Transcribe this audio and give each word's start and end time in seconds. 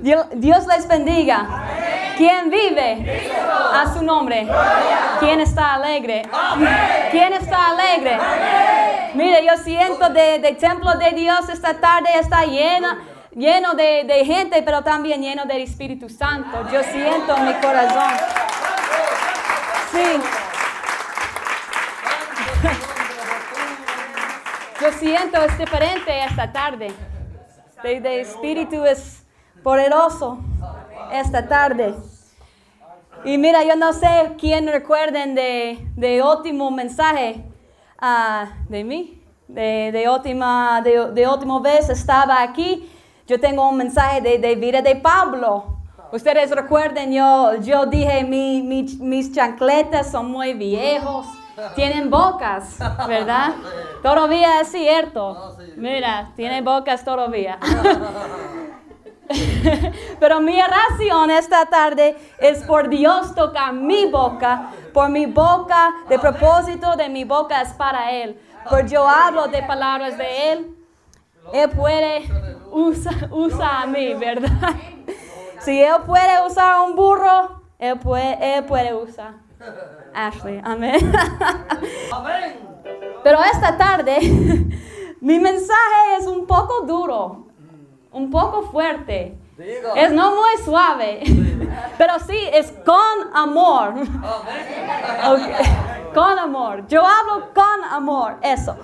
Dios, 0.00 0.66
les 0.66 0.88
bendiga. 0.88 1.46
¿Quién 2.16 2.50
vive? 2.50 3.30
A 3.72 3.92
su 3.92 4.02
nombre. 4.02 4.46
¿Quién 5.18 5.40
está 5.40 5.74
alegre? 5.74 6.22
¿Quién 7.10 7.32
está 7.32 7.70
alegre? 7.70 8.18
Mire, 9.14 9.44
yo 9.44 9.56
siento 9.62 10.08
de, 10.08 10.38
de 10.38 10.52
templo 10.52 10.92
de 10.94 11.10
Dios 11.12 11.48
esta 11.48 11.74
tarde 11.74 12.10
está 12.18 12.44
llena, 12.44 12.98
lleno 13.34 13.74
de, 13.74 14.04
de 14.04 14.24
gente, 14.24 14.62
pero 14.62 14.82
también 14.82 15.20
lleno 15.20 15.44
del 15.44 15.62
Espíritu 15.62 16.08
Santo. 16.08 16.68
Yo 16.72 16.82
siento 16.82 17.36
en 17.36 17.46
mi 17.46 17.54
corazón. 17.54 18.12
Sí. 19.92 20.20
Yo 24.80 24.92
siento 24.92 25.42
es 25.42 25.58
diferente 25.58 26.24
esta 26.24 26.50
tarde. 26.52 26.92
El 27.82 28.06
espíritu 28.06 28.84
es 28.84 29.19
poderoso 29.62 30.38
esta 31.12 31.46
tarde. 31.46 31.94
Y 33.24 33.36
mira, 33.36 33.62
yo 33.64 33.76
no 33.76 33.92
sé 33.92 34.32
quién 34.38 34.66
recuerden 34.66 35.34
de, 35.34 35.86
de 35.96 36.22
último 36.22 36.70
mensaje 36.70 37.44
ah, 37.98 38.50
de 38.68 38.82
mí, 38.84 39.22
de, 39.46 39.90
de, 39.92 40.08
última, 40.08 40.80
de, 40.82 41.12
de 41.12 41.28
última 41.28 41.60
vez 41.60 41.90
estaba 41.90 42.42
aquí. 42.42 42.90
Yo 43.26 43.38
tengo 43.38 43.68
un 43.68 43.76
mensaje 43.76 44.20
de, 44.20 44.38
de 44.38 44.54
vida 44.56 44.80
de 44.80 44.96
Pablo. 44.96 45.76
Ustedes 46.12 46.50
recuerden, 46.50 47.12
yo, 47.12 47.54
yo 47.60 47.86
dije, 47.86 48.24
mi, 48.24 48.62
mis 48.62 49.32
chancletas 49.32 50.10
son 50.10 50.30
muy 50.30 50.54
viejos 50.54 51.26
tienen 51.74 52.10
bocas, 52.10 52.76
¿verdad? 53.06 53.52
Todavía 54.02 54.60
es 54.60 54.68
cierto. 54.68 55.56
Mira, 55.76 56.32
tienen 56.36 56.64
bocas 56.64 57.04
todavía. 57.04 57.58
Pero 60.20 60.40
mi 60.40 60.60
oración 60.60 61.30
esta 61.30 61.66
tarde 61.66 62.16
es 62.38 62.62
por 62.64 62.88
Dios 62.88 63.34
tocar 63.34 63.72
mi 63.72 64.06
boca, 64.06 64.70
por 64.92 65.08
mi 65.08 65.26
boca, 65.26 65.94
de 66.08 66.18
propósito 66.18 66.96
de 66.96 67.08
mi 67.08 67.24
boca 67.24 67.62
es 67.62 67.72
para 67.74 68.12
Él. 68.12 68.40
Por 68.68 68.86
yo 68.86 69.08
hablo 69.08 69.48
de 69.48 69.62
palabras 69.62 70.18
de 70.18 70.52
Él, 70.52 70.76
Él 71.52 71.70
puede 71.70 72.28
usar 72.70 73.30
a 73.62 73.86
mí, 73.86 74.14
¿verdad? 74.14 74.50
Si 75.60 75.78
Él 75.78 75.96
puede 76.06 76.46
usar 76.46 76.80
un 76.88 76.96
burro, 76.96 77.60
Él 77.78 77.98
puede, 77.98 78.56
él 78.56 78.64
puede 78.64 78.94
usar 78.94 79.34
Ashley. 80.14 80.60
Amén. 80.64 81.12
Pero 83.22 83.38
esta 83.44 83.76
tarde 83.76 84.18
mi 85.20 85.38
mensaje 85.38 86.16
es 86.18 86.26
un 86.26 86.46
poco 86.46 86.86
duro, 86.86 87.48
un 88.12 88.30
poco 88.30 88.62
fuerte. 88.62 89.38
Es 89.94 90.10
no 90.12 90.34
muy 90.34 90.64
suave, 90.64 91.22
pero 91.98 92.18
sí 92.18 92.38
es 92.52 92.72
con 92.84 93.34
amor. 93.34 93.94
Con 96.14 96.38
amor. 96.38 96.86
Yo 96.88 97.02
hablo 97.04 97.52
con 97.54 97.84
amor, 97.90 98.38
eso. 98.42 98.76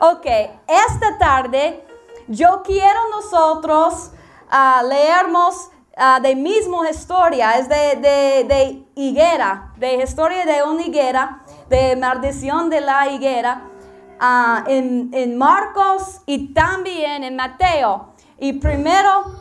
Ok, 0.00 0.26
esta 0.66 1.18
tarde 1.18 1.84
yo 2.26 2.62
quiero 2.64 2.98
nosotros 3.12 4.10
uh, 4.50 4.86
leermos 4.86 5.70
uh, 5.96 6.20
de 6.22 6.34
misma 6.34 6.90
historia, 6.90 7.58
es 7.58 7.68
de, 7.68 7.96
de, 7.96 8.44
de, 8.44 8.84
higuera, 8.96 9.72
de 9.76 10.02
historia 10.02 10.44
de 10.44 10.62
una 10.62 10.82
higuera, 10.82 11.44
de 11.68 11.96
maldición 11.96 12.70
de 12.70 12.80
la 12.80 13.08
higuera, 13.08 13.68
uh, 14.20 14.68
en, 14.68 15.10
en 15.12 15.38
Marcos 15.38 16.22
y 16.26 16.52
también 16.52 17.24
en 17.24 17.36
Mateo. 17.36 18.13
Y 18.38 18.54
primero, 18.54 19.36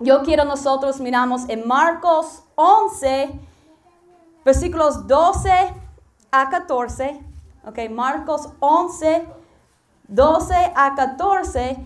yo 0.00 0.22
quiero 0.22 0.44
nosotros 0.44 1.00
miramos 1.00 1.48
en 1.48 1.66
Marcos 1.66 2.42
11, 2.56 3.30
versículos 4.44 5.06
12 5.06 5.50
a 6.30 6.50
14. 6.50 7.20
Ok, 7.64 7.78
Marcos 7.90 8.48
11, 8.60 9.26
12 10.08 10.72
a 10.74 10.94
14. 10.94 11.76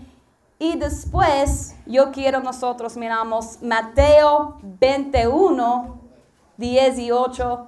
Y 0.59 0.77
después 0.77 1.75
yo 1.85 2.11
quiero 2.11 2.39
nosotros 2.39 2.97
miramos 2.97 3.61
Mateo 3.61 4.57
21, 4.63 5.99
18 6.57 7.67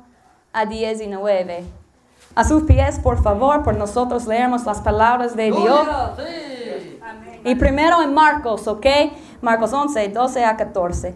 a 0.52 0.66
19. 0.66 1.66
A 2.36 2.44
sus 2.44 2.64
pies, 2.64 3.00
por 3.00 3.22
favor, 3.22 3.64
por 3.64 3.76
nosotros 3.76 4.26
leemos 4.26 4.66
las 4.66 4.82
palabras 4.82 5.36
de 5.36 5.52
Dios. 5.52 5.88
Y 7.44 7.56
primero 7.56 8.02
en 8.02 8.14
Marcos, 8.14 8.68
¿ok? 8.68 8.86
Marcos 9.42 9.72
11, 9.74 10.10
12 10.10 10.46
a 10.46 10.58
14. 10.58 11.16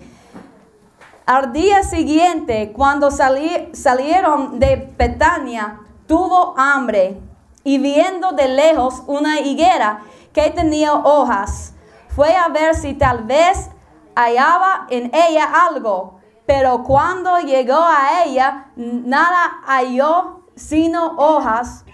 Al 1.25 1.53
día 1.53 1.83
siguiente, 1.83 2.71
cuando 2.73 3.09
salieron 3.09 4.59
de 4.59 4.93
Betania, 4.97 5.79
tuvo 6.07 6.53
hambre 6.57 7.19
y 7.63 7.77
viendo 7.77 8.31
de 8.33 8.49
lejos 8.49 9.03
una 9.07 9.39
higuera 9.39 10.01
que 10.33 10.49
tenía 10.49 10.93
hojas. 10.93 11.73
Fue 12.09 12.35
a 12.35 12.49
ver 12.49 12.75
si 12.75 12.93
tal 12.93 13.23
vez 13.23 13.69
hallaba 14.15 14.87
en 14.89 15.11
ella 15.13 15.67
algo, 15.69 16.19
pero 16.45 16.83
cuando 16.83 17.39
llegó 17.39 17.79
a 17.79 18.23
ella, 18.25 18.67
nada 18.75 19.61
halló 19.65 20.41
sino 20.55 21.15
hojas, 21.17 21.85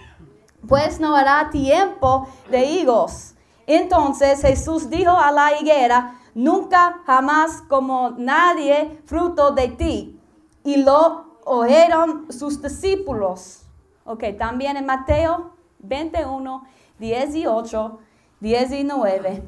pues 0.68 1.00
no 1.00 1.16
hará 1.16 1.50
tiempo 1.50 2.28
de 2.50 2.64
higos. 2.64 3.34
Entonces 3.76 4.40
Jesús 4.40 4.90
dijo 4.90 5.12
a 5.12 5.30
la 5.30 5.60
higuera, 5.60 6.18
nunca 6.34 7.00
jamás 7.06 7.62
como 7.68 8.10
nadie 8.10 9.00
fruto 9.04 9.52
de 9.52 9.68
ti. 9.68 10.20
Y 10.64 10.78
lo 10.78 11.38
oyeron 11.44 12.32
sus 12.32 12.60
discípulos. 12.60 13.62
Ok, 14.04 14.24
también 14.36 14.76
en 14.76 14.86
Mateo 14.86 15.52
21, 15.78 16.64
18 16.98 17.98
19. 18.40 19.42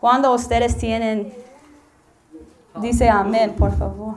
Cuando 0.00 0.32
ustedes 0.32 0.78
tienen, 0.78 1.32
dice 2.80 3.10
amén, 3.10 3.54
por 3.54 3.76
favor. 3.76 4.14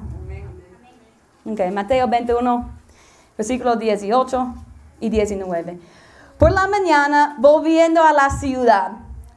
Ok, 1.45 1.59
Mateo 1.73 2.07
21, 2.07 2.69
versículos 3.37 3.79
18 3.79 4.55
y 4.99 5.09
19. 5.09 5.79
Por 6.38 6.51
la 6.51 6.68
mañana, 6.68 7.35
volviendo 7.40 8.03
a 8.03 8.13
la 8.13 8.29
ciudad, 8.29 8.91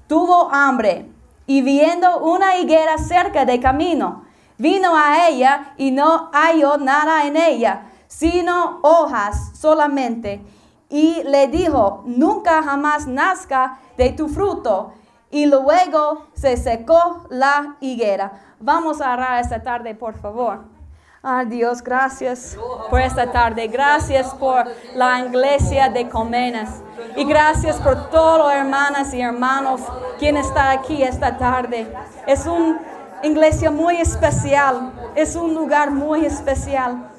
tuvo 0.09 0.51
hambre 0.53 1.11
y 1.47 1.63
viendo 1.63 2.19
una 2.19 2.57
higuera 2.59 2.99
cerca 2.99 3.45
de 3.45 3.61
camino, 3.61 4.25
vino 4.57 4.97
a 4.97 5.29
ella 5.29 5.75
y 5.77 5.93
no 5.93 6.31
halló 6.33 6.77
nada 6.79 7.27
en 7.27 7.37
ella, 7.37 7.87
sino 8.09 8.81
hojas 8.83 9.53
solamente 9.55 10.45
y 10.91 11.23
le 11.25 11.49
dijo, 11.49 12.03
nunca 12.07 12.63
jamás 12.63 13.07
nazca 13.07 13.79
de 13.97 14.11
tu 14.11 14.29
fruto. 14.29 14.93
Y 15.31 15.45
luego 15.45 16.27
se 16.33 16.57
secó 16.57 17.27
la 17.29 17.77
higuera. 17.81 18.33
Vamos 18.61 19.01
a 19.03 19.13
orar 19.13 19.43
esta 19.43 19.63
tarde, 19.63 19.95
por 19.95 20.15
favor. 20.19 20.65
Ah, 21.21 21.45
Dios, 21.45 21.83
gracias 21.83 22.57
por 22.91 23.01
esta 23.01 23.33
tarde. 23.33 23.67
Gracias 23.67 24.33
por 24.35 24.67
la 24.95 25.19
iglesia 25.27 25.89
de 25.89 26.09
Comenas. 26.09 26.81
Y 27.17 27.25
gracias 27.25 27.75
por 27.79 28.09
todos 28.11 28.53
hermanas 28.53 29.13
y 29.13 29.21
hermanos 29.21 29.81
quien 30.21 30.37
está 30.37 30.71
aquí 30.71 31.03
esta 31.03 31.37
tarde. 31.37 31.93
Es 32.25 32.47
una 32.47 32.79
iglesia 33.25 33.69
muy 33.73 33.97
especial. 33.97 34.93
Es 35.17 35.35
un 35.35 35.55
lugar 35.55 35.91
muy 35.91 36.25
especial. 36.25 37.11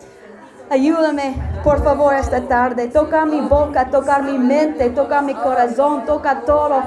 Ayúdame, 0.70 1.36
por 1.62 1.84
favor, 1.84 2.14
esta 2.14 2.48
tarde. 2.48 2.88
Toca 2.88 3.26
mi 3.26 3.42
boca, 3.42 3.90
toca 3.90 4.20
mi 4.20 4.38
mente, 4.38 4.92
toca 4.92 5.22
mi 5.22 5.34
corazón, 5.34 6.06
toca 6.06 6.42
todo. 6.46 6.84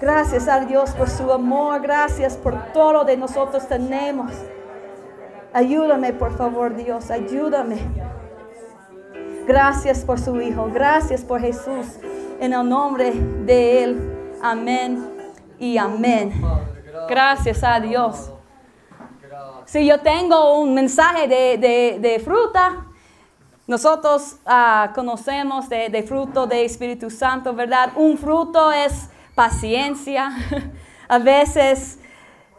Gracias 0.00 0.48
a 0.48 0.60
Dios 0.60 0.92
por 0.92 1.10
su 1.10 1.30
amor, 1.30 1.82
gracias 1.82 2.38
por 2.38 2.72
todo 2.72 2.92
lo 2.94 3.06
que 3.06 3.18
nosotros 3.18 3.68
tenemos. 3.68 4.32
Ayúdame, 5.58 6.12
por 6.12 6.36
favor, 6.36 6.76
Dios, 6.76 7.10
ayúdame. 7.10 7.78
Gracias 9.44 10.04
por 10.04 10.20
su 10.20 10.40
Hijo, 10.40 10.70
gracias 10.72 11.24
por 11.24 11.40
Jesús. 11.40 11.98
En 12.38 12.52
el 12.52 12.68
nombre 12.68 13.10
de 13.10 13.82
Él, 13.82 14.38
amén 14.40 15.04
y 15.58 15.76
amén. 15.76 16.32
Gracias 17.08 17.64
a 17.64 17.80
Dios. 17.80 18.30
Si 19.64 19.84
yo 19.84 19.98
tengo 19.98 20.60
un 20.60 20.74
mensaje 20.74 21.26
de, 21.26 22.22
fruta, 22.24 22.86
nosotros 23.66 24.36
ah, 24.46 24.92
conocemos 24.94 25.68
de, 25.68 26.04
fruto 26.06 26.46
de 26.46 26.66
Espíritu 26.66 27.10
Santo, 27.10 27.52
¿verdad? 27.52 27.90
Un 27.96 28.16
fruto 28.16 28.70
es 28.70 29.10
paciencia. 29.34 30.30
A 31.08 31.18
veces 31.18 31.97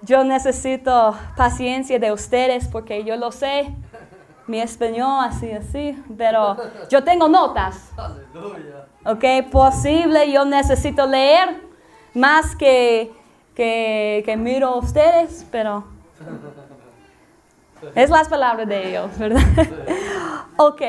yo 0.01 0.23
necesito 0.23 1.15
paciencia 1.35 1.99
de 1.99 2.11
ustedes 2.11 2.67
porque 2.67 3.03
yo 3.03 3.15
lo 3.15 3.31
sé, 3.31 3.73
mi 4.47 4.59
español 4.59 5.25
así, 5.25 5.51
así, 5.51 6.01
pero 6.17 6.57
yo 6.89 7.03
tengo 7.03 7.27
notas. 7.27 7.91
Ok, 9.05 9.23
posible, 9.51 10.31
yo 10.31 10.45
necesito 10.45 11.05
leer 11.05 11.61
más 12.13 12.55
que 12.55 13.13
que, 13.59 14.23
que 14.25 14.37
miro 14.37 14.69
a 14.69 14.77
ustedes, 14.77 15.45
pero 15.51 15.83
es 17.95 18.09
las 18.09 18.29
palabras 18.29 18.65
de 18.69 18.87
Dios, 18.87 19.17
¿verdad? 19.17 19.41
ok. 20.57 20.81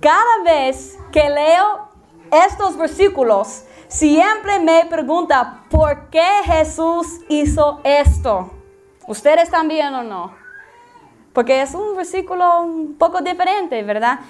Cada 0.00 0.42
vez 0.44 0.98
que 1.10 1.30
leo 1.30 1.88
estos 2.30 2.76
versículos, 2.76 3.64
siempre 3.88 4.58
me 4.58 4.86
pregunta, 4.86 5.64
¿por 5.70 6.10
qué 6.10 6.26
Jesús 6.44 7.06
hizo 7.28 7.80
esto? 7.84 8.50
¿Ustedes 9.06 9.50
también 9.50 9.94
o 9.94 10.02
no? 10.02 10.34
Porque 11.32 11.62
es 11.62 11.74
un 11.74 11.96
versículo 11.96 12.62
un 12.62 12.96
poco 12.98 13.20
diferente, 13.20 13.82
¿verdad? 13.82 14.20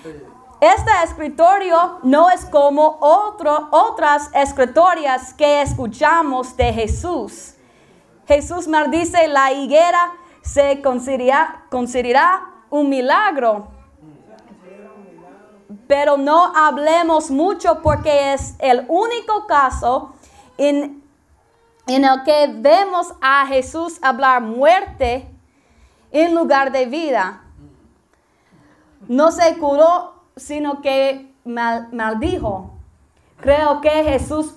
Este 0.60 0.90
escritorio 1.04 2.00
no 2.02 2.30
es 2.30 2.44
como 2.46 2.98
otro, 3.00 3.68
otras 3.70 4.30
escritorias 4.34 5.34
que 5.34 5.62
escuchamos 5.62 6.56
de 6.56 6.72
Jesús. 6.72 7.54
Jesús 8.26 8.66
maldice 8.66 9.28
la 9.28 9.52
higuera, 9.52 10.12
se 10.42 10.80
considerará, 10.82 11.66
considerará 11.70 12.50
un 12.70 12.88
milagro. 12.88 13.68
Pero 15.86 16.16
no 16.16 16.52
hablemos 16.54 17.30
mucho 17.30 17.80
porque 17.82 18.32
es 18.34 18.54
el 18.58 18.84
único 18.88 19.46
caso 19.46 20.14
en, 20.58 21.02
el 21.86 22.22
que 22.24 22.48
vemos 22.52 23.12
a 23.20 23.46
Jesús 23.46 23.98
hablar 24.02 24.42
muerte 24.42 25.28
en 26.10 26.34
lugar 26.34 26.72
de 26.72 26.86
vida. 26.86 27.42
No 29.06 29.30
se 29.30 29.56
curó 29.58 30.16
sino 30.36 30.82
que 30.82 31.32
maldijo. 31.44 32.72
Creo 33.40 33.80
que 33.80 33.90
Jesús 34.04 34.54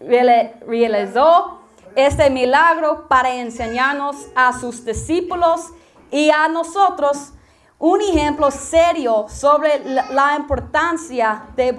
realizó 0.00 1.60
este 1.94 2.30
milagro 2.30 3.06
para 3.08 3.34
enseñarnos 3.34 4.16
a 4.34 4.58
sus 4.58 4.84
discípulos 4.84 5.70
y 6.10 6.30
a 6.30 6.48
nosotros 6.48 7.33
un 7.78 8.00
ejemplo 8.00 8.50
serio 8.50 9.26
sobre 9.28 9.84
la, 9.84 10.36
importancia 10.36 11.44
de 11.56 11.74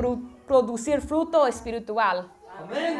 producir 0.47 1.01
fruto 1.01 1.47
espiritual. 1.47 2.29
Amén. 2.57 2.99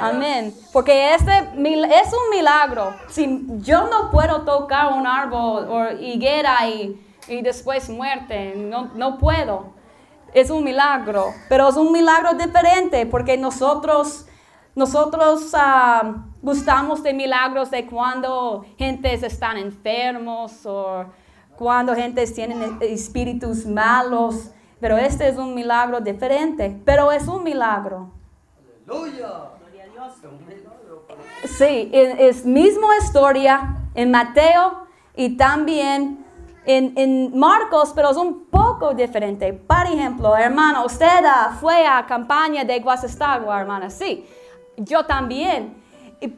Amén. 0.00 0.54
Porque 0.72 1.14
este 1.14 1.32
es 1.32 2.12
un 2.12 2.36
milagro. 2.36 2.94
Si 3.08 3.46
yo 3.60 3.88
no 3.88 4.10
puedo 4.10 4.42
tocar 4.42 4.92
un 4.92 5.06
árbol 5.06 5.68
o 5.68 5.90
higuera 5.92 6.66
y 6.66 7.00
y 7.28 7.42
después 7.42 7.88
muerte. 7.88 8.54
No, 8.56 8.90
no 8.94 9.18
puedo. 9.18 9.72
Es 10.34 10.50
un 10.50 10.64
milagro, 10.64 11.34
pero 11.48 11.68
es 11.68 11.76
un 11.76 11.92
milagro 11.92 12.32
diferente 12.34 13.04
porque 13.04 13.36
nosotros, 13.36 14.26
nosotros 14.74 15.52
uh, 15.52 16.14
gustamos 16.40 17.02
de 17.02 17.12
milagros 17.12 17.70
de 17.70 17.84
cuando 17.86 18.64
gentes 18.78 19.22
están 19.22 19.58
enfermos 19.58 20.64
o 20.64 21.04
cuando 21.56 21.94
gentes 21.94 22.34
tienen 22.34 22.78
espíritus 22.80 23.66
malos, 23.66 24.50
pero 24.80 24.96
este 24.96 25.28
es 25.28 25.36
un 25.36 25.54
milagro 25.54 26.00
diferente, 26.00 26.80
pero 26.84 27.12
es 27.12 27.28
un 27.28 27.44
milagro. 27.44 28.10
Aleluya. 28.88 29.52
Sí, 31.44 31.90
es 31.92 32.44
misma 32.44 32.96
historia 32.98 33.76
en 33.94 34.10
Mateo 34.10 34.86
y 35.14 35.36
también 35.36 36.24
en, 36.64 37.36
Marcos, 37.36 37.92
pero 37.94 38.10
es 38.10 38.16
un 38.16 38.46
poco 38.46 38.94
diferente. 38.94 39.52
Por 39.52 39.86
ejemplo, 39.86 40.36
hermano, 40.36 40.84
usted 40.84 41.24
ah, 41.24 41.56
fue 41.60 41.86
a 41.86 42.06
campaña 42.06 42.64
de 42.64 42.78
Guasestagua, 42.80 43.60
hermana, 43.60 43.90
sí, 43.90 44.26
yo 44.76 45.04
también. 45.04 45.80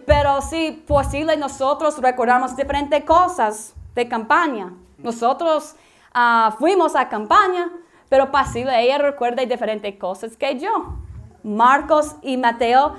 Pero 0.06 0.40
sí, 0.40 0.82
posible 0.86 1.36
nosotros 1.36 1.98
recordamos 2.00 2.56
diferentes 2.56 3.04
cosas 3.04 3.74
de 3.94 4.08
campaña. 4.08 4.72
Nosotros 5.04 5.76
ah, 6.14 6.56
fuimos 6.58 6.96
a 6.96 7.08
campaña, 7.10 7.70
pero 8.08 8.32
posible 8.32 8.72
ella 8.82 8.96
recuerda 8.96 9.44
diferentes 9.44 9.94
cosas 9.96 10.34
que 10.36 10.58
yo. 10.58 10.96
Marcos 11.42 12.16
y 12.22 12.38
Mateo 12.38 12.94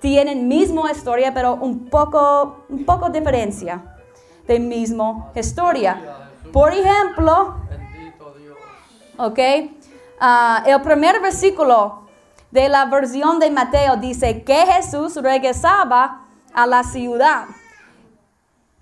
tienen 0.00 0.46
misma 0.48 0.92
historia, 0.92 1.32
pero 1.32 1.54
un 1.54 1.88
poco, 1.88 2.66
un 2.68 2.84
poco 2.84 3.08
diferencia 3.08 3.82
de 4.46 4.60
misma 4.60 5.30
historia. 5.34 5.98
Por 6.52 6.74
ejemplo, 6.74 7.56
ok, 9.16 9.38
ah, 10.20 10.62
el 10.66 10.82
primer 10.82 11.20
versículo 11.22 12.02
de 12.50 12.68
la 12.68 12.84
versión 12.84 13.38
de 13.38 13.50
Mateo 13.50 13.96
dice 13.96 14.44
que 14.44 14.66
Jesús 14.66 15.16
regresaba 15.16 16.26
a 16.52 16.66
la 16.66 16.84
ciudad, 16.84 17.46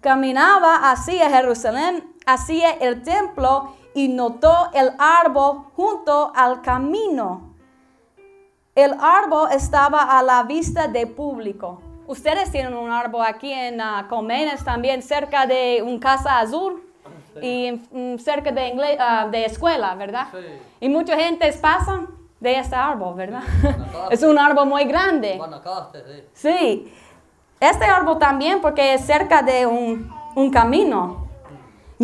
caminaba 0.00 0.90
hacia 0.90 1.30
Jerusalén, 1.30 2.13
hacia 2.26 2.72
el 2.72 3.02
templo 3.02 3.74
y 3.94 4.08
notó 4.08 4.70
el 4.74 4.90
árbol 4.98 5.64
junto 5.76 6.32
al 6.34 6.62
camino. 6.62 7.54
El 8.74 8.94
árbol 9.00 9.48
estaba 9.52 10.18
a 10.18 10.22
la 10.22 10.42
vista 10.42 10.88
del 10.88 11.10
público. 11.10 11.80
Ustedes 12.06 12.50
tienen 12.50 12.74
un 12.74 12.90
árbol 12.90 13.24
aquí 13.24 13.52
en 13.52 13.80
uh, 13.80 14.64
también, 14.64 15.00
cerca 15.00 15.46
de 15.46 15.82
un 15.82 15.98
casa 15.98 16.40
azul 16.40 16.82
y 17.40 17.80
mm, 17.90 18.18
cerca 18.18 18.50
de, 18.50 18.96
ah, 18.98 19.28
de 19.30 19.44
escuela, 19.44 19.94
¿verdad? 19.94 20.26
Sí. 20.32 20.38
Y 20.80 20.88
mucha 20.88 21.16
gente 21.16 21.50
pasa 21.52 22.06
de 22.40 22.58
este 22.58 22.76
árbol, 22.76 23.14
¿verdad? 23.14 23.42
es 24.10 24.22
un 24.22 24.38
árbol 24.38 24.66
muy 24.66 24.84
grande. 24.84 25.38
Sí. 26.34 26.92
Este 27.60 27.84
árbol 27.84 28.18
también 28.18 28.60
porque 28.60 28.94
es 28.94 29.06
cerca 29.06 29.40
de 29.40 29.66
un, 29.66 30.12
un 30.34 30.50
camino. 30.50 31.23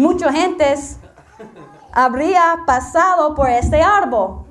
Mucha 0.01 0.33
gente 0.33 0.75
habría 1.93 2.61
pasado 2.65 3.35
por 3.35 3.51
este 3.51 3.83
árbol. 3.83 4.47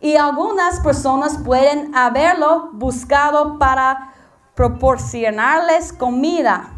Y 0.00 0.16
algunas 0.16 0.80
personas 0.80 1.38
pueden 1.44 1.94
haberlo 1.94 2.70
buscado 2.72 3.56
para 3.56 4.12
proporcionarles 4.56 5.92
comida. 5.92 6.72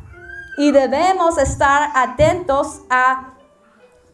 Y 0.58 0.72
debemos 0.72 1.38
estar 1.38 1.90
atentos 1.94 2.82
a 2.90 3.32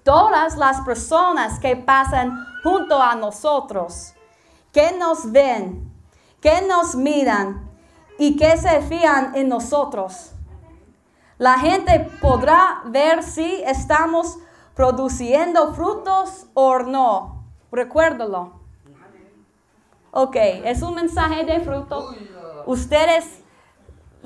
todas 0.05 0.57
las 0.57 0.81
personas 0.83 1.59
que 1.59 1.75
pasan 1.75 2.39
junto 2.63 3.03
a 3.03 3.17
nosotros, 3.17 4.15
que 4.73 4.93
nos 4.97 5.33
ven, 5.33 5.93
que 6.41 6.63
nos 6.63 6.95
miran 6.95 7.69
y 8.17 8.37
que 8.37 8.57
se 8.59 8.81
fían 8.83 9.35
en 9.35 9.49
nosotros. 9.49 10.35
La 11.39 11.59
gente 11.59 12.11
podrá 12.21 12.83
ver 12.87 13.23
si 13.23 13.63
estamos 13.65 14.39
produciendo 14.75 15.73
frutos 15.73 16.47
o 16.55 16.81
no. 16.81 17.45
Recuérdalo. 17.71 18.59
Ok, 20.11 20.37
es 20.37 20.83
un 20.83 20.97
mensaje 20.97 21.45
de 21.45 21.61
fruto. 21.61 22.15
Ustedes 22.67 23.41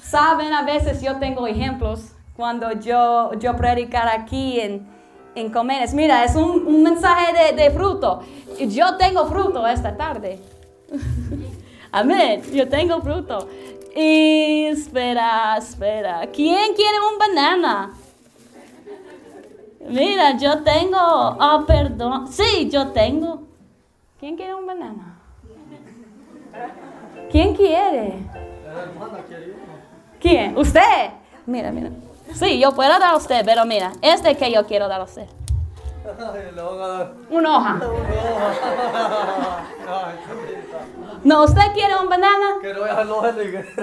saben, 0.01 0.53
a 0.55 0.63
veces 0.63 1.03
yo 1.03 1.19
tengo 1.19 1.47
ejemplos 1.47 2.13
cuando 2.35 2.73
yo, 2.73 3.35
yo 3.35 3.57
predicar 3.57 4.09
aquí 4.09 4.59
en, 4.59 4.87
en 5.35 5.53
Comenes. 5.53 5.93
Mira, 5.93 6.25
es 6.25 6.35
un, 6.35 6.83
mensaje 6.83 7.33
de, 7.33 7.63
de, 7.63 7.71
fruto. 7.71 8.21
Yo 8.59 8.97
tengo 8.97 9.27
fruto 9.27 9.67
esta 9.67 9.97
tarde. 9.97 10.41
Amén. 11.93 12.43
Yo 12.53 12.69
tengo 12.69 13.03
fruto. 13.03 13.49
Y 13.95 14.67
espera, 14.67 15.57
espera. 15.59 16.27
¿Quién 16.33 16.75
quiere 16.75 16.99
un 17.01 17.19
banana? 17.19 17.91
Mira, 19.89 20.37
yo 20.37 20.63
tengo. 20.63 20.99
Oh, 20.99 21.65
perdón. 21.67 22.29
Sí, 22.29 22.71
yo 22.71 22.89
tengo. 22.89 23.43
¿Quién 24.19 24.37
quiere 24.37 24.55
un 24.55 24.67
banana? 24.67 25.19
¿Quién 27.31 27.55
quiere? 27.55 28.19
¿Quién? 30.21 30.57
¿Usted? 30.57 31.11
Mira, 31.47 31.73
mira. 31.73 31.91
Sí, 32.35 32.59
yo 32.59 32.73
puedo 32.73 32.89
dar 32.91 33.03
a 33.03 33.17
usted, 33.17 33.45
pero 33.45 33.67
mira, 33.67 33.93
este 34.01 34.37
que 34.37 34.51
yo 34.51 34.67
quiero 34.67 34.89
dar 34.89 35.01
a 35.01 35.05
usted. 35.05 35.27
Una 37.31 37.57
hoja. 37.57 37.81
No, 41.23 41.45
¿usted 41.45 41.63
quiere 41.75 41.95
un 41.97 42.09
banana? 42.09 42.57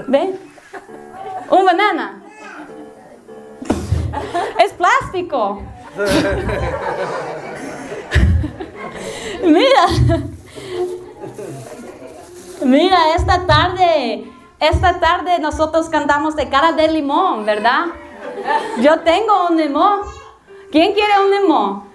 ¿Ve? 0.08 0.38
Un 1.50 1.66
banana. 1.66 2.22
Es 4.60 4.74
plástico. 4.74 5.62
Mira. 9.44 9.86
Mira, 12.62 13.16
esta 13.16 13.48
tarde, 13.48 14.30
esta 14.60 15.00
tarde 15.00 15.40
nosotros 15.40 15.88
cantamos 15.90 16.36
de 16.36 16.50
cara 16.50 16.74
de 16.74 16.90
limón, 16.90 17.46
¿verdad? 17.46 17.86
Yo 18.82 19.00
tengo 19.02 19.48
un 19.50 19.56
limón. 19.58 20.02
¿Quién 20.72 20.94
quiere 20.94 21.14
un 21.26 21.32
limón? 21.32 21.89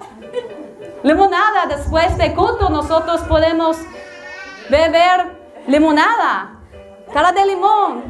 limonada 1.04 1.66
después 1.66 2.16
de 2.16 2.34
culto, 2.34 2.70
nosotros 2.70 3.20
podemos 3.22 3.76
beber 4.70 5.36
limonada, 5.66 6.58
cara 7.12 7.30
de 7.30 7.46
limón. 7.46 8.02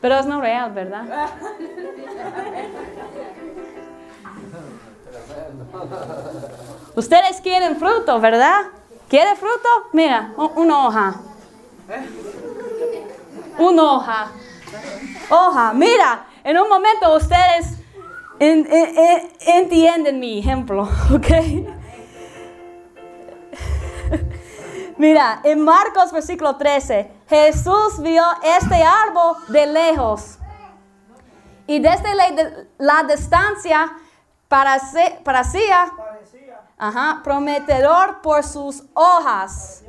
Pero 0.00 0.18
es 0.18 0.26
no 0.26 0.40
real, 0.40 0.72
¿verdad? 0.72 1.04
Ustedes 6.96 7.40
quieren 7.40 7.76
fruto, 7.76 8.20
¿verdad? 8.20 8.66
¿Quiere 9.08 9.36
fruto? 9.36 9.68
Mira, 9.92 10.32
una 10.36 10.86
hoja. 10.86 11.14
Una 13.56 13.82
hoja. 13.92 14.28
Hoja, 15.30 15.72
mira, 15.74 16.26
en 16.42 16.58
un 16.58 16.68
momento 16.68 17.14
ustedes 17.16 17.77
entienden 18.40 20.20
mi 20.20 20.38
ejemplo, 20.38 20.82
¿ok? 21.12 21.26
Mira, 24.96 25.40
en 25.44 25.62
Marcos 25.62 26.10
versículo 26.12 26.56
13, 26.56 27.10
Jesús 27.28 28.00
vio 28.00 28.24
este 28.58 28.82
árbol 28.82 29.36
de 29.48 29.66
lejos. 29.66 30.38
Y 31.68 31.78
desde 31.80 32.14
la, 32.78 33.04
distancia 33.04 33.92
parecía, 34.48 35.20
parecía 35.22 35.92
ajá, 36.78 37.20
prometedor 37.22 38.22
por 38.22 38.42
sus 38.42 38.84
hojas. 38.94 39.84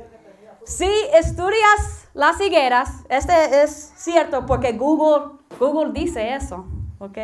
Si 0.64 0.90
estudias 1.14 2.08
las 2.12 2.40
higueras, 2.40 2.90
este 3.08 3.62
es 3.62 3.92
cierto 3.96 4.44
porque 4.46 4.72
Google, 4.72 5.38
Google 5.58 5.92
dice 5.92 6.34
eso, 6.34 6.66
¿ok? 6.98 7.18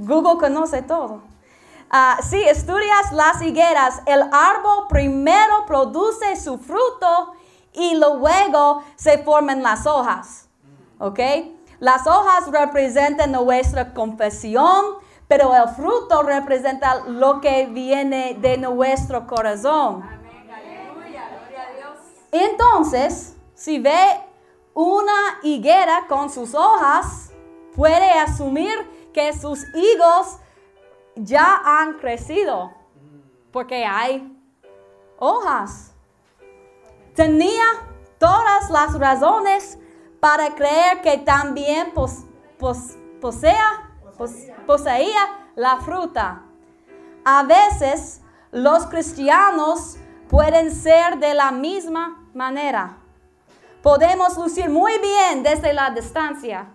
Google 0.00 0.38
conoce 0.38 0.82
todo. 0.82 1.22
Ah, 1.90 2.18
si 2.22 2.40
estudias 2.42 3.12
las 3.12 3.42
higueras, 3.42 4.00
el 4.06 4.22
árbol 4.22 4.86
primero 4.88 5.66
produce 5.66 6.36
su 6.36 6.58
fruto 6.58 7.32
y 7.72 7.96
luego 7.96 8.82
se 8.96 9.18
forman 9.18 9.62
las 9.62 9.86
hojas. 9.86 10.48
¿Ok? 10.98 11.18
Las 11.80 12.06
hojas 12.06 12.50
representan 12.50 13.32
nuestra 13.32 13.92
confesión, 13.92 14.96
pero 15.28 15.54
el 15.54 15.68
fruto 15.70 16.22
representa 16.22 17.00
lo 17.06 17.40
que 17.40 17.66
viene 17.66 18.36
de 18.40 18.56
nuestro 18.56 19.26
corazón. 19.26 20.02
Entonces, 22.32 23.36
si 23.54 23.78
ve 23.78 24.20
una 24.74 25.40
higuera 25.42 26.06
con 26.08 26.30
sus 26.30 26.54
hojas, 26.54 27.30
puede 27.74 28.10
asumir 28.12 28.99
que 29.12 29.32
sus 29.32 29.64
higos 29.74 30.38
ya 31.16 31.60
han 31.64 31.94
crecido 31.94 32.72
porque 33.52 33.84
hay 33.84 34.36
hojas. 35.18 35.92
Tenía 37.14 37.64
todas 38.18 38.70
las 38.70 38.98
razones 38.98 39.78
para 40.20 40.54
creer 40.54 41.00
que 41.02 41.18
también 41.18 41.92
posea, 43.20 43.90
poseía 44.66 45.48
la 45.56 45.78
fruta. 45.78 46.42
A 47.24 47.42
veces 47.42 48.20
los 48.52 48.86
cristianos 48.86 49.98
pueden 50.28 50.74
ser 50.74 51.18
de 51.18 51.34
la 51.34 51.50
misma 51.50 52.28
manera. 52.34 52.98
Podemos 53.82 54.36
lucir 54.36 54.68
muy 54.68 54.92
bien 54.98 55.42
desde 55.42 55.72
la 55.72 55.90
distancia 55.90 56.68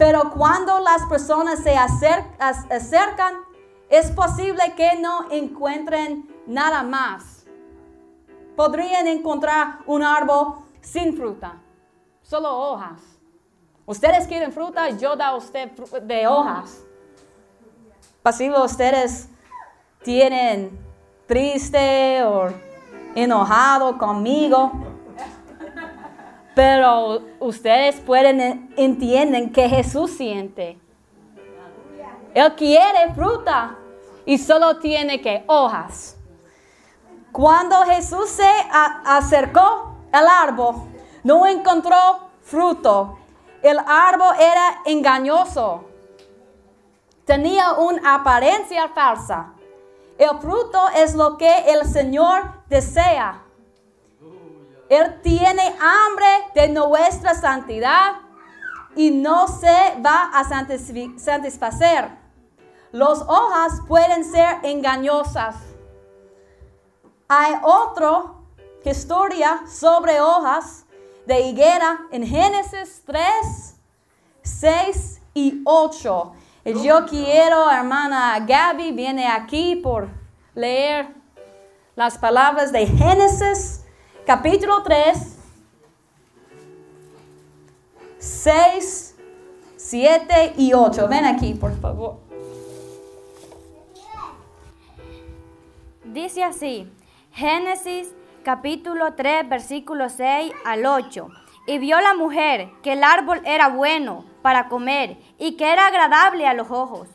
pero 0.00 0.30
cuando 0.30 0.80
las 0.80 1.04
personas 1.10 1.62
se 1.62 1.76
acercan, 1.76 3.34
es 3.90 4.10
posible 4.12 4.72
que 4.74 4.98
no 4.98 5.30
encuentren 5.30 6.26
nada 6.46 6.82
más. 6.82 7.44
Podrían 8.56 9.06
encontrar 9.06 9.80
un 9.84 10.02
árbol 10.02 10.64
sin 10.80 11.14
fruta, 11.14 11.60
solo 12.22 12.48
hojas. 12.56 13.02
Ustedes 13.84 14.26
quieren 14.26 14.52
fruta, 14.52 14.88
yo 14.88 15.16
da 15.16 15.28
a 15.28 15.36
usted 15.36 15.70
de 15.70 16.26
hojas. 16.26 16.82
Pasivo 18.22 18.64
ustedes 18.64 19.28
tienen 20.02 20.80
triste 21.26 22.24
o 22.24 22.48
enojado 23.14 23.98
conmigo 23.98 24.72
pero 26.60 27.22
ustedes 27.38 28.00
pueden 28.00 28.70
entienden 28.76 29.50
que 29.50 29.66
Jesús 29.66 30.10
siente. 30.10 30.78
Él 32.34 32.54
quiere 32.54 33.14
fruta 33.14 33.78
y 34.26 34.36
solo 34.36 34.78
tiene 34.78 35.22
que 35.22 35.42
hojas. 35.46 36.18
Cuando 37.32 37.76
Jesús 37.86 38.28
se 38.28 38.50
acercó 38.70 39.96
al 40.12 40.26
árbol, 40.28 40.74
no 41.24 41.46
encontró 41.46 42.28
fruto. 42.42 43.18
El 43.62 43.78
árbol 43.78 44.34
era 44.38 44.82
engañoso. 44.84 45.86
Tenía 47.24 47.72
una 47.72 48.16
apariencia 48.16 48.86
falsa. 48.88 49.54
El 50.18 50.38
fruto 50.40 50.90
es 50.94 51.14
lo 51.14 51.38
que 51.38 51.72
el 51.72 51.86
Señor 51.86 52.52
desea. 52.68 53.44
Él 54.90 55.20
tiene 55.22 55.62
hambre 55.80 56.26
de 56.52 56.68
nuestra 56.68 57.32
santidad 57.34 58.16
y 58.96 59.12
no 59.12 59.46
se 59.46 60.00
va 60.04 60.30
a 60.34 60.44
satisfacer. 60.44 62.10
Las 62.90 63.20
hojas 63.20 63.80
pueden 63.86 64.24
ser 64.24 64.58
engañosas. 64.64 65.54
Hay 67.28 67.54
otra 67.62 68.32
historia 68.84 69.62
sobre 69.68 70.20
hojas 70.20 70.84
de 71.24 71.40
higuera 71.42 72.00
en 72.10 72.26
Génesis 72.26 73.04
3, 73.06 73.76
6 74.42 75.22
y 75.34 75.62
8. 75.66 76.32
Yo 76.64 77.06
quiero, 77.06 77.70
hermana 77.70 78.40
Gaby, 78.40 78.90
viene 78.90 79.28
aquí 79.28 79.76
por 79.76 80.08
leer 80.56 81.14
las 81.94 82.18
palabras 82.18 82.72
de 82.72 82.88
Génesis 82.88 83.79
capítulo 84.30 84.84
3, 84.84 85.38
6, 88.20 89.16
7 89.76 90.52
y 90.56 90.72
8. 90.72 91.08
Ven 91.08 91.24
aquí, 91.24 91.54
por 91.54 91.76
favor. 91.80 92.20
Dice 96.04 96.44
así, 96.44 96.88
Génesis 97.32 98.14
capítulo 98.44 99.14
3, 99.14 99.48
versículo 99.48 100.08
6 100.08 100.52
al 100.64 100.86
8. 100.86 101.26
Y 101.66 101.78
vio 101.78 102.00
la 102.00 102.14
mujer 102.14 102.70
que 102.84 102.92
el 102.92 103.02
árbol 103.02 103.42
era 103.44 103.66
bueno 103.66 104.24
para 104.42 104.68
comer 104.68 105.18
y 105.40 105.56
que 105.56 105.72
era 105.72 105.88
agradable 105.88 106.46
a 106.46 106.54
los 106.54 106.70
ojos, 106.70 107.08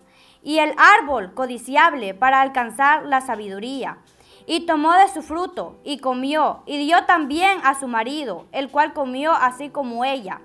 y 0.43 0.59
el 0.59 0.73
árbol 0.77 1.33
codiciable 1.33 2.13
para 2.13 2.41
alcanzar 2.41 3.05
la 3.05 3.21
sabiduría 3.21 3.99
y 4.47 4.65
tomó 4.65 4.93
de 4.93 5.07
su 5.09 5.21
fruto 5.21 5.77
y 5.83 5.99
comió, 5.99 6.63
y 6.65 6.77
dio 6.77 7.05
también 7.05 7.59
a 7.63 7.79
su 7.79 7.87
marido, 7.87 8.45
el 8.51 8.69
cual 8.69 8.93
comió 8.93 9.31
así 9.33 9.69
como 9.69 10.05
ella. 10.05 10.41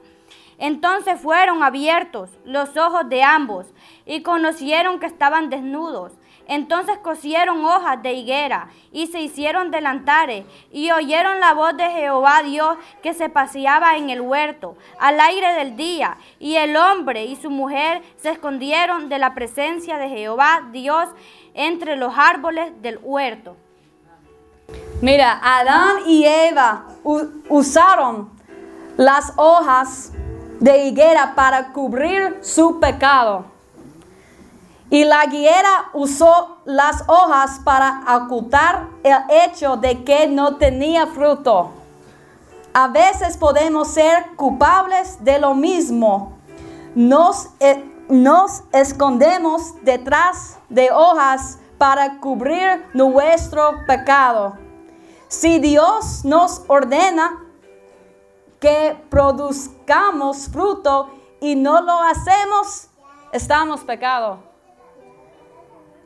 Entonces 0.61 1.19
fueron 1.19 1.63
abiertos 1.63 2.31
los 2.45 2.77
ojos 2.77 3.09
de 3.09 3.23
ambos 3.23 3.67
y 4.05 4.23
conocieron 4.23 5.01
que 5.01 5.07
estaban 5.07 5.49
desnudos. 5.49 6.13
Entonces 6.47 6.99
cosieron 6.99 7.65
hojas 7.65 8.03
de 8.03 8.13
higuera 8.13 8.69
y 8.93 9.07
se 9.07 9.23
hicieron 9.23 9.71
delantares 9.71 10.45
y 10.71 10.91
oyeron 10.91 11.41
la 11.41 11.55
voz 11.55 11.77
de 11.77 11.89
Jehová 11.91 12.43
Dios 12.43 12.77
que 13.03 13.15
se 13.15 13.31
paseaba 13.31 13.97
en 13.97 14.11
el 14.11 14.21
huerto 14.21 14.77
al 14.99 15.19
aire 15.21 15.55
del 15.55 15.77
día. 15.77 16.19
Y 16.39 16.57
el 16.57 16.77
hombre 16.77 17.25
y 17.25 17.37
su 17.37 17.51
mujer 17.51 18.03
se 18.17 18.31
escondieron 18.31 19.09
de 19.09 19.19
la 19.19 19.33
presencia 19.33 19.97
de 19.97 20.11
Jehová 20.11 20.69
Dios 20.73 21.09
entre 21.55 21.97
los 21.97 22.13
árboles 22.19 22.83
del 22.83 22.99
huerto. 23.03 23.57
Mira, 25.01 25.41
Adán 25.43 26.03
y 26.07 26.25
Eva 26.25 26.85
usaron 27.49 28.31
las 28.97 29.33
hojas 29.37 30.13
de 30.59 30.85
higuera 30.85 31.35
para 31.35 31.73
cubrir 31.73 32.39
su 32.43 32.79
pecado. 32.81 33.47
Y 34.91 35.05
la 35.05 35.25
higuera 35.25 35.91
usó 35.95 36.59
las 36.65 37.05
hojas 37.07 37.61
para 37.65 38.03
ocultar 38.17 38.89
el 39.03 39.17
hecho 39.31 39.77
de 39.77 40.05
que 40.05 40.27
no 40.27 40.57
tenía 40.57 41.07
fruto. 41.07 41.71
A 42.75 42.89
veces 42.89 43.37
podemos 43.37 43.89
ser 43.89 44.35
culpables 44.37 45.25
de 45.25 45.39
lo 45.39 45.55
mismo. 45.55 46.33
Nos, 46.95 47.49
eh, 47.61 47.89
nos 48.09 48.65
escondemos 48.73 49.83
detrás 49.83 50.59
de 50.69 50.91
hojas 50.91 51.60
para 51.81 52.21
cubrir 52.21 52.85
nuestro 52.93 53.87
pecado. 53.87 54.59
Si 55.29 55.59
Dios 55.61 56.27
nos 56.27 56.63
ordena 56.69 57.43
que 58.61 59.03
produzcamos 59.09 60.47
fruto 60.51 61.09
y 61.41 61.57
no 61.57 61.81
lo 61.81 62.03
hacemos, 62.03 62.89
estamos 63.33 63.81
pecado. 63.81 64.41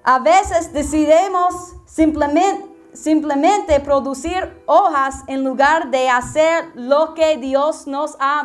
A 0.04 0.20
veces 0.20 0.72
decidimos 0.72 1.74
simplemente, 1.86 2.72
simplemente 2.92 3.80
producir 3.80 4.62
hojas 4.66 5.24
en 5.26 5.42
lugar 5.42 5.90
de 5.90 6.08
hacer 6.08 6.70
lo 6.76 7.14
que 7.14 7.36
Dios 7.36 7.88
nos 7.88 8.16
ha 8.20 8.44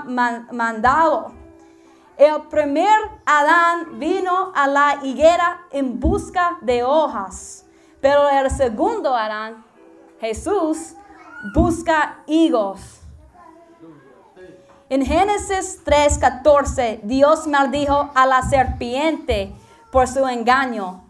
mandado. 0.51 1.38
El 2.19 2.41
primer 2.49 2.99
Adán 3.25 3.97
vino 3.97 4.51
a 4.53 4.67
la 4.67 4.99
higuera 5.03 5.61
en 5.71 6.01
busca 6.01 6.57
de 6.59 6.83
hojas, 6.83 7.65
pero 8.01 8.27
el 8.27 8.51
segundo 8.51 9.15
Adán, 9.15 9.63
Jesús, 10.19 10.95
busca 11.55 12.19
higos. 12.27 12.99
En 14.89 15.05
Génesis 15.05 15.81
3:14, 15.85 16.99
Dios 17.03 17.47
maldijo 17.47 18.11
a 18.13 18.25
la 18.25 18.41
serpiente 18.41 19.55
por 19.89 20.09
su 20.09 20.27
engaño. 20.27 21.01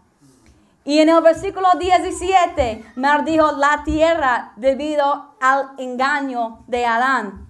Y 0.84 1.00
en 1.00 1.08
el 1.08 1.22
versículo 1.22 1.70
17, 1.76 2.84
maldijo 2.94 3.50
la 3.50 3.82
tierra 3.82 4.52
debido 4.54 5.34
al 5.40 5.72
engaño 5.76 6.60
de 6.68 6.86
Adán. 6.86 7.49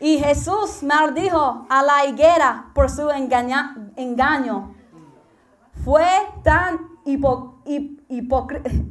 Y 0.00 0.18
Jesús 0.18 0.82
maldijo 0.82 1.66
a 1.68 1.82
la 1.82 2.04
higuera 2.06 2.70
por 2.74 2.90
su 2.90 3.10
engaño. 3.10 4.74
Fue 5.84 6.06
tan 6.42 6.78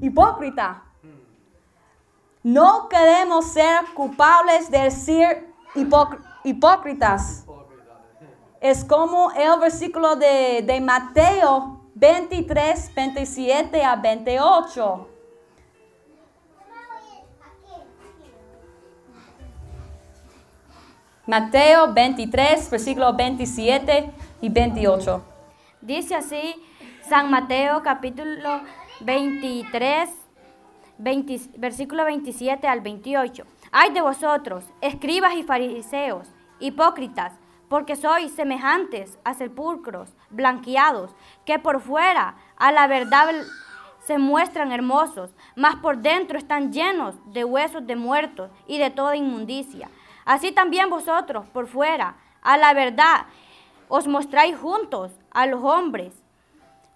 hipócrita. 0.02 0.84
No 2.44 2.88
queremos 2.90 3.46
ser 3.46 3.86
culpables 3.96 4.70
de 4.70 4.92
ser 4.92 5.54
hipócr- 5.76 6.20
hipócritas. 6.44 7.46
Es 8.62 8.84
como 8.84 9.32
el 9.32 9.60
versículo 9.60 10.16
de 10.16 10.82
Mateo 10.84 11.82
23, 11.96 12.94
27 12.96 13.84
a 13.84 13.96
28. 13.96 15.08
Mateo 21.28 21.92
23, 21.92 22.70
versículo 22.70 23.16
27 23.16 24.12
y 24.42 24.50
28. 24.50 25.26
Dice 25.82 26.14
así 26.14 26.54
San 27.10 27.32
Mateo 27.32 27.82
capítulo 27.82 28.62
23, 29.00 30.08
20 31.00 31.40
versículo 31.58 32.06
27 32.06 32.68
al 32.68 32.82
28. 32.82 33.44
Ay 33.72 33.92
de 33.92 34.02
vosotros, 34.02 34.66
escribas 34.82 35.34
y 35.34 35.42
fariseos, 35.42 36.28
hipócritas, 36.60 37.34
porque 37.70 37.96
sois 37.96 38.32
semejantes 38.32 39.18
a 39.24 39.34
sepulcros 39.34 40.10
blanqueados, 40.30 41.16
que 41.44 41.58
por 41.58 41.82
fuera 41.82 42.36
a 42.56 42.72
la 42.72 42.86
verdad 42.86 43.34
se 44.06 44.20
muestran 44.20 44.72
hermosos, 44.72 45.32
mas 45.56 45.78
por 45.78 45.98
dentro 45.98 46.38
están 46.38 46.72
llenos 46.72 47.16
de 47.34 47.44
huesos 47.44 47.88
de 47.88 47.96
muertos 47.96 48.52
y 48.68 48.78
de 48.78 48.92
toda 48.92 49.16
inmundicia. 49.16 49.90
Así 50.26 50.52
también 50.52 50.90
vosotros 50.90 51.46
por 51.48 51.68
fuera 51.68 52.16
a 52.42 52.58
la 52.58 52.74
verdad 52.74 53.26
os 53.88 54.08
mostráis 54.08 54.58
juntos 54.58 55.12
a 55.32 55.46
los 55.46 55.64
hombres, 55.64 56.14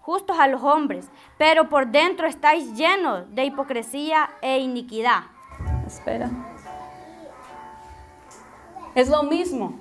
justos 0.00 0.38
a 0.38 0.48
los 0.48 0.62
hombres, 0.62 1.08
pero 1.38 1.68
por 1.68 1.86
dentro 1.86 2.26
estáis 2.26 2.72
llenos 2.74 3.32
de 3.34 3.44
hipocresía 3.44 4.30
e 4.42 4.58
iniquidad. 4.58 5.22
Espera. 5.86 6.28
Es 8.94 9.08
lo 9.08 9.22
mismo. 9.22 9.78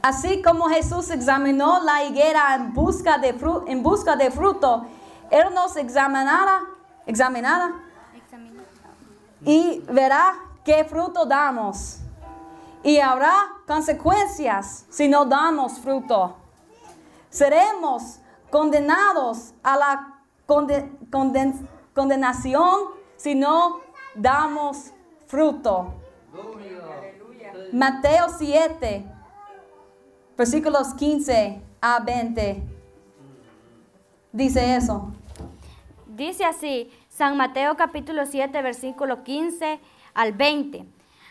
Así 0.00 0.40
como 0.42 0.68
Jesús 0.68 1.10
examinó 1.10 1.80
la 1.82 2.04
higuera 2.04 2.54
en 2.54 2.72
busca 2.72 3.18
de, 3.18 3.38
fru- 3.38 3.64
en 3.66 3.82
busca 3.82 4.16
de 4.16 4.30
fruto, 4.30 4.86
Él 5.30 5.52
nos 5.54 5.76
examinará, 5.76 6.62
examinará 7.04 7.72
y 9.44 9.80
verá 9.90 10.34
qué 10.68 10.84
fruto 10.84 11.24
damos. 11.24 12.00
Y 12.82 12.98
habrá 12.98 13.32
consecuencias 13.66 14.84
si 14.90 15.08
no 15.08 15.24
damos 15.24 15.78
fruto. 15.78 16.36
Seremos 17.30 18.18
condenados 18.50 19.54
a 19.62 19.76
la 19.78 20.20
conde- 20.46 20.90
conden- 21.10 21.66
condenación 21.94 22.90
si 23.16 23.34
no 23.34 23.80
damos 24.14 24.92
fruto. 25.26 25.94
Mateo 27.72 28.26
7, 28.28 29.06
versículos 30.36 30.92
15 30.94 31.62
a 31.80 31.98
20. 32.00 32.62
Dice 34.32 34.76
eso. 34.76 35.12
Dice 36.06 36.44
así 36.44 36.90
San 37.08 37.36
Mateo 37.38 37.74
capítulo 37.76 38.26
7 38.26 38.60
versículo 38.62 39.22
15 39.24 39.80
al 40.18 40.32
20. 40.32 40.84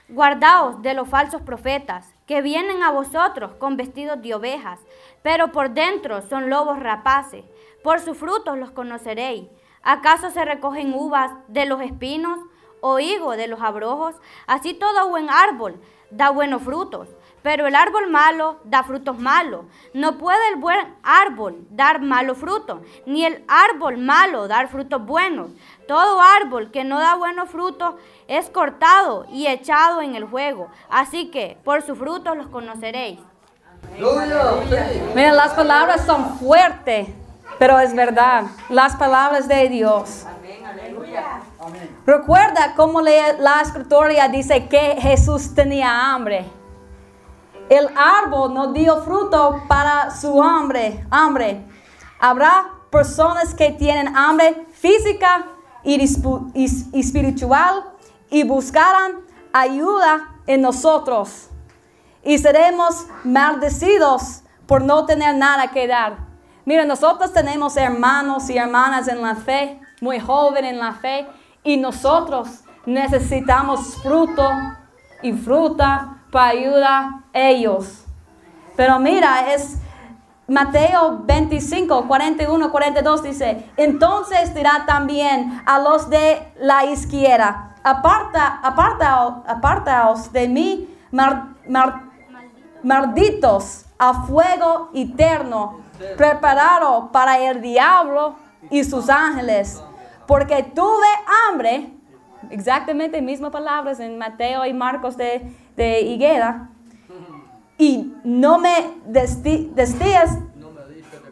Guardaos 0.08 0.82
de 0.82 0.94
los 0.94 1.10
falsos 1.10 1.42
profetas 1.42 2.16
que 2.26 2.42
vienen 2.42 2.84
a 2.84 2.92
vosotros 2.92 3.52
con 3.56 3.76
vestidos 3.76 4.22
de 4.22 4.34
ovejas, 4.34 4.80
pero 5.22 5.52
por 5.52 5.72
dentro 5.72 6.22
son 6.22 6.50
lobos 6.50 6.80
rapaces. 6.80 7.44
Por 7.84 8.00
sus 8.00 8.18
frutos 8.18 8.58
los 8.58 8.72
conoceréis. 8.72 9.50
¿Acaso 9.84 10.30
se 10.30 10.46
recogen 10.46 10.94
uvas 10.94 11.34
de 11.50 11.66
los 11.66 11.82
espinos 11.82 12.40
o 12.80 13.00
higo 13.00 13.36
de 13.36 13.48
los 13.48 13.60
abrojos? 13.60 14.16
Así 14.48 14.74
todo 14.74 15.10
buen 15.10 15.30
árbol 15.30 15.82
da 16.10 16.30
buenos 16.30 16.62
frutos, 16.62 17.10
pero 17.48 17.66
el 17.66 17.76
árbol 17.76 18.10
malo 18.10 18.60
da 18.66 18.84
frutos 18.84 19.18
malos. 19.18 19.62
No 19.94 20.18
puede 20.18 20.50
el 20.50 20.60
buen 20.60 20.94
árbol 21.02 21.66
dar 21.70 22.02
malo 22.02 22.36
fruto, 22.36 22.82
ni 23.06 23.24
el 23.24 23.46
árbol 23.48 23.98
malo 23.98 24.50
dar 24.50 24.68
frutos 24.68 25.06
buenos. 25.06 25.52
Todo 25.88 26.20
árbol 26.22 26.72
que 26.72 26.84
no 26.84 27.00
da 27.00 27.16
buenos 27.16 27.50
frutos 27.50 27.96
es 28.28 28.50
cortado 28.50 29.26
y 29.32 29.48
echado 29.48 30.02
en 30.02 30.16
el 30.16 30.28
fuego. 30.28 30.68
Así 30.90 31.32
que 31.32 31.58
por 31.64 31.82
sus 31.84 31.98
frutos 31.98 32.36
los 32.36 32.48
conoceréis. 32.48 33.22
Miren, 35.16 35.38
las 35.38 35.54
palabras 35.54 36.06
son 36.06 36.38
fuertes, 36.40 37.08
pero 37.58 37.80
es 37.80 37.96
verdad. 37.96 38.44
Las 38.68 38.98
palabras 38.98 39.48
de 39.48 39.70
Dios. 39.70 40.26
Recuerda 42.06 42.74
cómo 42.76 43.00
la 43.00 43.62
escritura 43.62 44.28
dice 44.28 44.68
que 44.68 44.98
Jesús 45.00 45.56
tenía 45.56 46.14
hambre. 46.14 46.57
El 47.70 47.90
árbol 47.96 48.54
no 48.54 48.72
dio 48.72 49.02
fruto 49.02 49.62
para 49.68 50.12
su 50.12 50.42
hambre. 50.42 51.06
hambre. 51.10 51.66
Habrá 52.20 52.72
personas 52.90 53.54
que 53.54 53.72
tienen 53.72 54.16
hambre 54.16 54.66
física 54.74 55.46
y 55.84 56.02
espiritual 56.94 57.84
y 58.30 58.44
buscarán 58.44 59.22
ayuda 59.54 60.36
en 60.46 60.62
nosotros. 60.62 61.50
Y 62.24 62.38
seremos 62.38 63.06
maldecidos 63.24 64.44
por 64.66 64.82
no 64.84 65.06
tener 65.06 65.36
nada 65.36 65.72
que 65.72 65.88
dar. 65.88 66.18
Mira, 66.66 66.86
nosotros 66.86 67.32
tenemos 67.32 67.78
hermanos 67.78 68.50
y 68.50 68.58
hermanas 68.58 69.08
en 69.08 69.22
la 69.22 69.36
fe, 69.36 69.80
muy 70.02 70.20
jóvenes 70.20 70.74
en 70.74 70.80
la 70.80 70.94
fe, 70.94 71.28
y 71.64 71.78
nosotros 71.78 72.64
necesitamos 72.86 73.96
fruto 74.02 74.50
y 75.22 75.32
fruta 75.34 76.17
para 76.32 76.50
ayudar 76.50 77.06
a 77.34 77.40
ellos. 77.40 78.06
Pero 78.76 79.00
mira, 79.00 79.54
es 79.54 79.78
Mateo 80.48 81.22
25, 81.26 82.08
41, 82.08 82.72
42 82.72 83.24
dice, 83.24 83.70
entonces 83.76 84.54
dirá 84.54 84.86
también 84.86 85.62
a 85.66 85.80
los 85.80 86.10
de 86.10 86.54
la 86.60 86.86
izquierda, 86.86 87.76
aparta, 87.84 88.60
apartaos, 88.64 89.34
apartaos 89.48 90.32
de 90.32 90.48
mí, 90.48 90.98
mar- 91.12 91.48
mar- 91.68 92.04
malditos, 92.84 93.86
a 94.00 94.24
fuego 94.26 94.90
eterno, 94.94 95.80
preparado 96.16 97.12
para 97.12 97.40
el 97.40 97.62
diablo 97.62 98.36
y 98.70 98.84
sus 98.84 99.10
ángeles, 99.10 99.82
porque 100.28 100.64
tuve 100.64 101.08
hambre, 101.50 101.97
exactamente 102.50 103.22
mismas 103.22 103.52
palabras 103.52 104.00
en 104.00 104.18
Mateo 104.18 104.66
y 104.66 104.74
Marcos 104.74 105.18
de, 105.18 105.52
de 105.76 106.02
Higuera, 106.02 106.70
y 107.78 108.14
no 108.24 108.58
me 108.58 108.96
desti- 109.08 109.70
destías, 109.74 110.38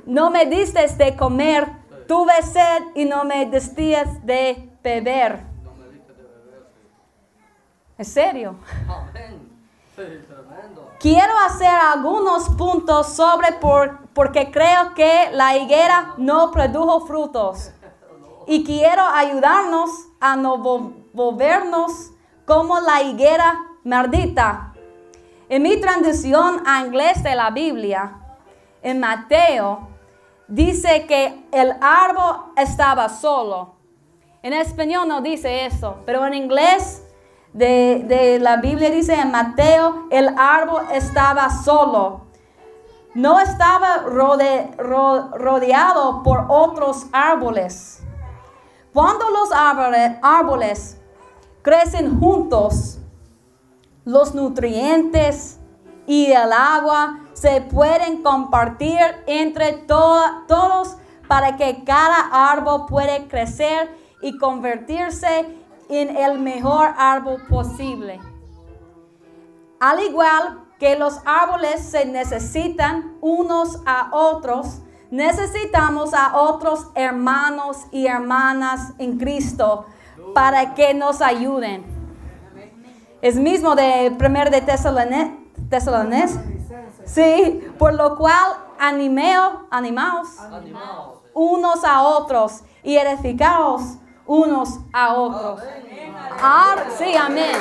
no 0.05 0.29
me 0.29 0.45
diste 0.45 0.87
de 0.87 1.15
comer, 1.15 1.67
tuve 2.07 2.39
sed 2.43 2.83
y 2.93 3.05
no 3.05 3.23
me 3.25 3.45
destías 3.47 4.23
de 4.25 4.69
beber. 4.83 5.39
¿En 7.97 8.05
serio? 8.05 8.55
Quiero 10.99 11.33
hacer 11.47 11.67
algunos 11.93 12.49
puntos 12.49 13.07
sobre 13.15 13.53
por, 13.53 13.99
porque 14.13 14.51
creo 14.51 14.93
que 14.93 15.29
la 15.31 15.55
higuera 15.57 16.13
no 16.17 16.51
produjo 16.51 17.07
frutos. 17.07 17.71
Y 18.47 18.63
quiero 18.63 19.01
ayudarnos 19.03 19.89
a 20.19 20.36
no 20.36 20.58
vo- 20.58 20.93
volvernos 21.13 22.12
como 22.45 22.79
la 22.79 23.01
higuera 23.01 23.60
maldita. 23.84 24.73
En 25.49 25.63
mi 25.63 25.77
traducción 25.77 26.62
a 26.65 26.81
inglés 26.81 27.23
de 27.23 27.36
la 27.36 27.49
Biblia, 27.51 28.19
en 28.81 28.99
Mateo, 28.99 29.88
dice 30.47 31.05
que 31.08 31.47
el 31.51 31.73
árbol 31.81 32.51
estaba 32.55 33.10
solo. 33.10 33.75
En 34.43 34.53
español 34.53 35.08
no 35.08 35.21
dice 35.21 35.65
eso, 35.65 35.97
pero 36.05 36.23
en 36.25 36.36
inglés 36.36 37.03
de, 37.53 38.38
la 38.41 38.58
Biblia 38.58 38.91
dice 38.91 39.15
en 39.15 39.31
Mateo, 39.31 40.05
el 40.12 40.29
árbol 40.38 40.84
estaba 40.91 41.49
solo. 41.49 42.21
no 43.15 43.39
estaba 43.39 44.03
rode- 44.05 44.75
ro- 44.77 45.29
rodeado 45.38 46.21
por 46.21 46.47
otros 46.49 47.05
árboles. 47.13 48.03
Cuando 48.95 49.29
los 49.29 49.49
árboles, 49.51 51.01
crecen 51.62 52.17
juntos, 52.17 52.97
los 54.05 54.34
nutrientes 54.34 55.60
y 56.08 56.27
el 56.27 56.53
agua 56.53 57.19
se 57.34 57.60
pueden 57.60 58.23
compartir 58.23 59.01
entre 59.27 59.73
to- 59.73 60.45
todos 60.47 60.95
para 61.27 61.58
que 61.58 61.84
cada 61.84 62.53
árbol 62.53 62.86
pueda 62.86 63.27
crecer 63.27 63.93
y 64.21 64.38
convertirse 64.38 65.58
en 65.89 66.15
el 66.15 66.39
mejor 66.39 66.93
árbol 66.97 67.45
posible. 67.49 68.21
Al 69.81 69.99
igual 70.05 70.69
que 70.79 70.97
los 70.97 71.19
árboles 71.25 71.81
se 71.81 72.05
necesitan 72.05 73.17
unos 73.19 73.81
a 73.86 74.08
otros, 74.13 74.84
necesitamos 75.11 76.13
a 76.13 76.37
otros 76.37 76.87
hermanos 76.95 77.77
y 77.91 78.07
hermanas 78.07 78.93
en 78.97 79.17
Cristo 79.17 79.85
para 80.33 80.73
que 80.73 80.93
nos 80.93 81.21
ayuden. 81.21 81.85
Es 83.21 83.35
mismo 83.35 83.75
de 83.75 84.15
1 84.17 84.49
de 84.51 84.61
Tesalonicenses. 84.61 86.51
Sí, 87.05 87.63
por 87.77 87.93
lo 87.93 88.17
cual 88.17 88.53
animeo, 88.79 89.67
animaos 89.71 90.29
unos 91.33 91.83
a 91.83 92.01
otros 92.01 92.63
y 92.81 92.97
edificaos 92.97 93.97
unos 94.25 94.79
a 94.91 95.13
otros. 95.13 95.61
Ah, 96.41 96.75
sí, 96.97 97.15
amén. 97.15 97.55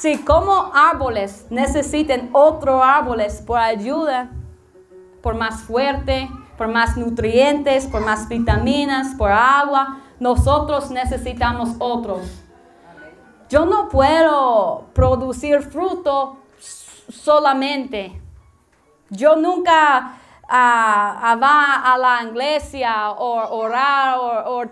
Si 0.00 0.16
como 0.24 0.72
árboles 0.72 1.46
necesiten 1.50 2.30
otros 2.32 2.82
árboles 2.82 3.42
por 3.46 3.58
ayuda, 3.58 4.30
por 5.22 5.34
más 5.34 5.60
fuerte, 5.60 6.30
por 6.56 6.68
más 6.68 6.96
nutrientes, 6.96 7.86
por 7.86 8.00
más 8.00 8.26
vitaminas, 8.26 9.14
por 9.16 9.30
agua, 9.30 9.98
nosotros 10.18 10.90
necesitamos 10.90 11.76
otros. 11.78 12.22
Yo 13.50 13.66
no 13.66 13.90
puedo 13.90 14.86
producir 14.94 15.60
fruto 15.64 16.38
solamente. 17.10 18.22
Yo 19.10 19.36
nunca 19.36 20.16
ah, 20.48 21.38
va 21.42 21.92
a 21.92 21.98
la 21.98 22.22
iglesia 22.26 23.10
o 23.10 23.54
orar 23.54 24.16
o 24.18 24.64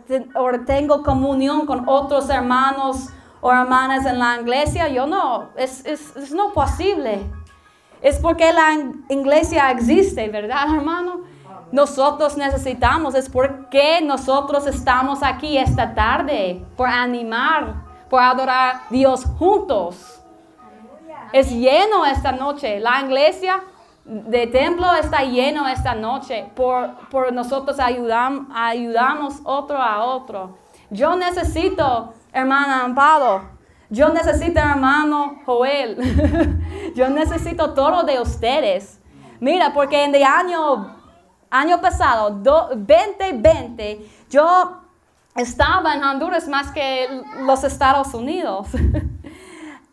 tengo 0.64 1.02
comunión 1.02 1.66
con 1.66 1.86
otros 1.86 2.30
hermanos 2.30 3.10
o 3.40 3.53
hermanas 3.53 4.05
en 4.07 4.18
la 4.18 4.40
iglesia. 4.40 4.88
Yo 4.88 5.07
no, 5.07 5.51
es, 5.57 5.85
es, 5.87 6.16
es 6.16 6.33
no 6.33 6.53
posible. 6.53 7.20
Es 8.01 8.18
porque 8.18 8.53
la 8.53 8.77
iglesia 9.09 9.70
existe, 9.70 10.29
¿verdad, 10.29 10.74
hermano? 10.74 11.22
Nosotros 11.72 12.37
necesitamos, 12.37 13.14
es 13.14 13.29
porque 13.29 14.01
nosotros 14.03 14.66
estamos 14.66 15.22
aquí 15.22 15.59
esta 15.59 15.94
tarde, 15.94 16.64
por 16.77 16.88
animar, 16.88 17.74
por 18.09 18.22
adorar 18.22 18.74
a 18.77 18.83
Dios 18.88 19.24
juntos. 19.38 20.20
Es 21.33 21.51
lleno 21.51 22.07
esta 22.07 22.33
noche. 22.33 22.81
La 22.81 23.03
iglesia 23.03 23.61
de 24.05 24.46
templo 24.46 24.94
está 24.94 25.22
lleno 25.24 25.68
esta 25.68 25.94
noche. 25.94 26.51
Por, 26.55 26.94
por 27.11 27.33
nosotros 27.35 27.79
ayudam- 27.79 28.46
ayudamos 28.55 29.40
otro 29.44 29.77
a 29.77 30.05
otro. 30.05 30.57
Yo 30.88 31.16
necesito, 31.16 32.14
hermana 32.32 32.84
Amparo. 32.84 33.50
Yo 33.90 34.10
necesito, 34.10 34.60
hermano 34.60 35.40
Joel. 35.46 35.96
Yo 36.94 37.08
necesito 37.08 37.74
todo 37.74 38.02
de 38.02 38.20
ustedes. 38.20 38.98
Mira, 39.40 39.72
porque 39.72 40.04
en 40.04 40.14
el 40.14 40.24
año, 40.24 40.94
año 41.50 41.80
pasado, 41.80 42.30
do- 42.30 42.68
2020, 42.74 44.04
yo 44.28 44.80
estaba 45.36 45.94
en 45.94 46.02
Honduras 46.04 46.48
más 46.48 46.70
que 46.72 47.06
los 47.40 47.64
Estados 47.64 48.12
Unidos. 48.14 48.68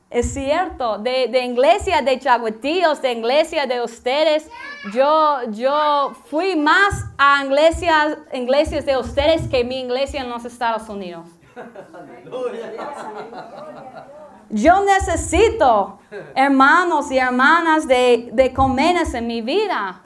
Es 0.10 0.34
cierto, 0.34 0.98
de, 0.98 1.28
de 1.28 1.44
iglesia 1.44 2.02
de 2.02 2.18
Chagüetíos, 2.20 3.02
de 3.02 3.12
iglesia 3.12 3.66
de 3.66 3.82
ustedes, 3.82 4.48
yo, 4.94 5.40
yo 5.50 6.14
fui 6.30 6.56
más 6.56 7.04
a 7.18 7.44
iglesias, 7.44 8.20
iglesias 8.32 8.86
de 8.86 8.96
ustedes 8.96 9.50
que 9.50 9.66
mi 9.66 9.82
iglesia 9.82 10.22
en 10.22 10.30
los 10.30 10.46
Estados 10.46 10.88
Unidos. 10.88 11.28
Yo 14.50 14.84
necesito 14.84 16.00
hermanos 16.36 17.12
y 17.12 17.18
hermanas 17.18 17.88
de, 17.88 18.30
de 18.32 18.54
Comenes 18.54 19.14
en 19.14 19.28
mi 19.28 19.42
vida. 19.42 20.02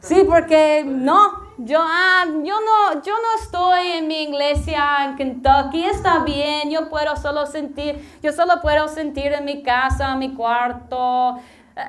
Sí, 0.00 0.24
porque 0.26 0.84
no, 0.86 1.44
yo, 1.58 1.78
ah, 1.80 2.24
yo 2.26 2.54
no, 2.60 3.02
yo 3.02 3.12
no 3.12 3.42
estoy 3.42 3.88
en 3.92 4.08
mi 4.08 4.22
iglesia 4.22 5.04
en 5.04 5.16
Kentucky, 5.16 5.84
está 5.84 6.20
bien, 6.24 6.70
yo 6.70 6.88
puedo 6.88 7.14
solo 7.16 7.46
sentir, 7.46 8.18
yo 8.22 8.32
solo 8.32 8.60
puedo 8.62 8.88
sentir 8.88 9.32
en 9.32 9.44
mi 9.44 9.62
casa, 9.62 10.12
en 10.12 10.18
mi 10.18 10.34
cuarto. 10.34 11.38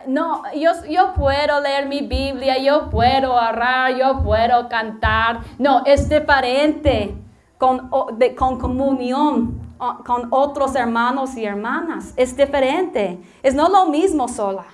No, 0.08 0.42
yo, 0.54 0.72
yo 0.90 1.14
puedo 1.14 1.62
leer 1.62 1.86
mi 1.88 2.02
Biblia, 2.02 2.58
yo 2.58 2.90
puedo 2.90 3.34
orar, 3.34 3.96
yo 3.96 4.24
puedo 4.24 4.68
cantar. 4.68 5.42
No, 5.60 5.84
es 5.86 6.10
diferente 6.10 7.16
con, 7.58 7.90
de- 8.18 8.34
con 8.36 8.58
comunión 8.60 9.62
con 10.06 10.28
otros 10.32 10.74
hermanos 10.76 11.36
y 11.36 11.46
hermanas. 11.46 12.14
Es 12.16 12.36
diferente. 12.36 13.20
Es 13.44 13.54
no 13.54 13.70
lo 13.70 13.86
mismo 13.88 14.28
sola. 14.28 14.66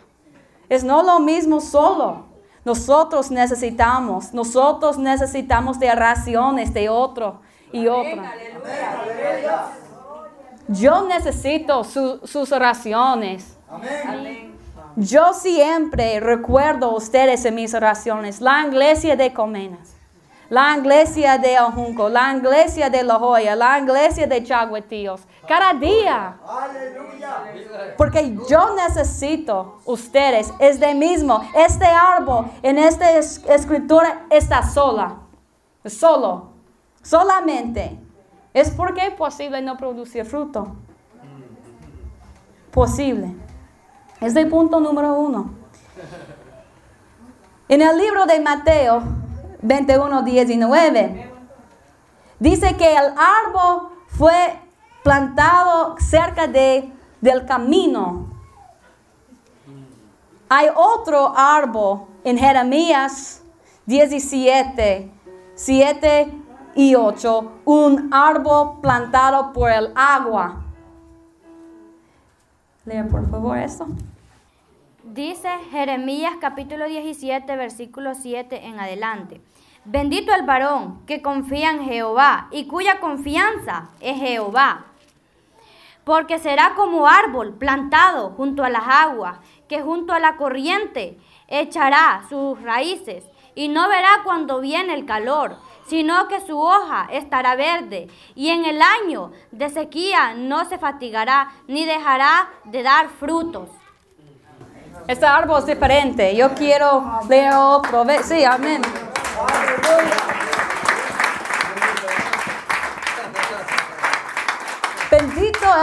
Es 0.69 0.83
no 0.83 1.03
lo 1.03 1.19
mismo 1.19 1.59
solo. 1.59 2.25
Nosotros 2.63 3.31
necesitamos, 3.31 4.33
nosotros 4.33 4.97
necesitamos 4.99 5.79
de 5.79 5.93
raciones 5.95 6.73
de 6.73 6.87
otro 6.89 7.41
y 7.73 7.87
otro. 7.87 8.21
Yo 10.67 11.07
necesito 11.07 11.83
su- 11.83 12.19
sus 12.23 12.51
oraciones. 12.51 13.57
Yo 14.95 15.33
siempre 15.33 16.19
recuerdo 16.19 16.87
a 16.91 16.95
ustedes 16.95 17.45
en 17.45 17.55
mis 17.55 17.73
oraciones. 17.73 18.41
La 18.41 18.65
iglesia 18.67 19.15
de 19.15 19.33
Comenas, 19.33 19.95
la 20.49 20.77
iglesia 20.77 21.37
de 21.37 21.59
Ojunco, 21.59 22.09
la 22.09 22.35
iglesia 22.35 22.89
de 22.89 23.03
La 23.03 23.15
Joya, 23.15 23.55
la 23.55 23.79
iglesia 23.79 24.27
de 24.27 24.43
Chagüetíos. 24.43 25.21
Cada 25.47 25.73
día. 25.73 26.37
Porque 27.97 28.37
yo 28.49 28.75
necesito 28.75 29.79
ustedes, 29.85 30.53
es 30.59 30.79
de 30.79 30.93
mismo. 30.93 31.41
Este 31.55 31.85
árbol 31.85 32.45
en 32.61 32.77
esta 32.77 33.11
es- 33.17 33.43
escritura 33.47 34.25
está 34.29 34.63
sola, 34.63 35.19
solo, 35.85 36.49
solamente. 37.01 37.97
¿Es 38.53 38.69
porque 38.71 39.07
es 39.07 39.13
posible 39.13 39.61
no 39.61 39.77
producir 39.77 40.25
fruto? 40.25 40.75
Posible. 42.71 43.33
Es 44.21 44.35
el 44.35 44.47
punto 44.49 44.79
número 44.79 45.15
uno. 45.15 45.55
En 47.67 47.81
el 47.81 47.97
libro 47.97 48.27
de 48.27 48.39
Mateo 48.39 49.01
21, 49.63 50.21
19, 50.21 51.31
dice 52.37 52.77
que 52.77 52.95
el 52.95 53.13
árbol 53.17 53.89
fue 54.09 54.59
plantado 55.03 55.95
cerca 55.99 56.45
de, 56.45 56.93
del 57.19 57.45
camino. 57.47 58.27
Hay 60.49 60.67
otro 60.75 61.33
árbol 61.35 62.01
en 62.23 62.37
Jeremías 62.37 63.41
17, 63.87 65.11
7 65.55 66.41
y 66.75 66.93
8, 66.93 67.51
un 67.65 68.13
árbol 68.13 68.81
plantado 68.81 69.51
por 69.51 69.71
el 69.71 69.91
agua. 69.95 70.61
Lea 72.85 73.07
por 73.07 73.29
favor 73.29 73.57
esto. 73.57 73.87
Dice 75.13 75.49
Jeremías 75.71 76.35
capítulo 76.39 76.85
17, 76.87 77.57
versículo 77.57 78.15
7 78.15 78.65
en 78.65 78.79
adelante. 78.79 79.41
Bendito 79.83 80.33
el 80.33 80.43
varón 80.43 81.05
que 81.05 81.21
confía 81.21 81.69
en 81.71 81.83
Jehová 81.83 82.47
y 82.49 82.65
cuya 82.65 83.01
confianza 83.01 83.89
es 83.99 84.17
Jehová. 84.17 84.85
Porque 86.05 86.39
será 86.39 86.75
como 86.77 87.09
árbol 87.09 87.55
plantado 87.55 88.29
junto 88.37 88.63
a 88.63 88.69
las 88.69 88.87
aguas, 88.87 89.39
que 89.67 89.81
junto 89.81 90.13
a 90.13 90.21
la 90.21 90.37
corriente 90.37 91.19
echará 91.49 92.23
sus 92.29 92.61
raíces 92.61 93.25
y 93.53 93.67
no 93.67 93.89
verá 93.89 94.21
cuando 94.23 94.61
viene 94.61 94.93
el 94.93 95.05
calor, 95.05 95.57
sino 95.87 96.29
que 96.29 96.39
su 96.39 96.57
hoja 96.57 97.09
estará 97.11 97.57
verde 97.57 98.07
y 98.33 98.51
en 98.51 98.63
el 98.63 98.81
año 98.81 99.33
de 99.51 99.69
sequía 99.69 100.35
no 100.35 100.63
se 100.63 100.77
fatigará 100.77 101.51
ni 101.67 101.83
dejará 101.83 102.49
de 102.63 102.81
dar 102.81 103.09
frutos. 103.09 103.80
Este 105.11 105.25
árbol 105.25 105.59
es 105.59 105.65
diferente. 105.65 106.33
Yo 106.35 106.53
quiero 106.55 107.19
leer 107.27 107.53
otro. 107.53 108.05
Sí, 108.23 108.45
amén. 108.45 108.81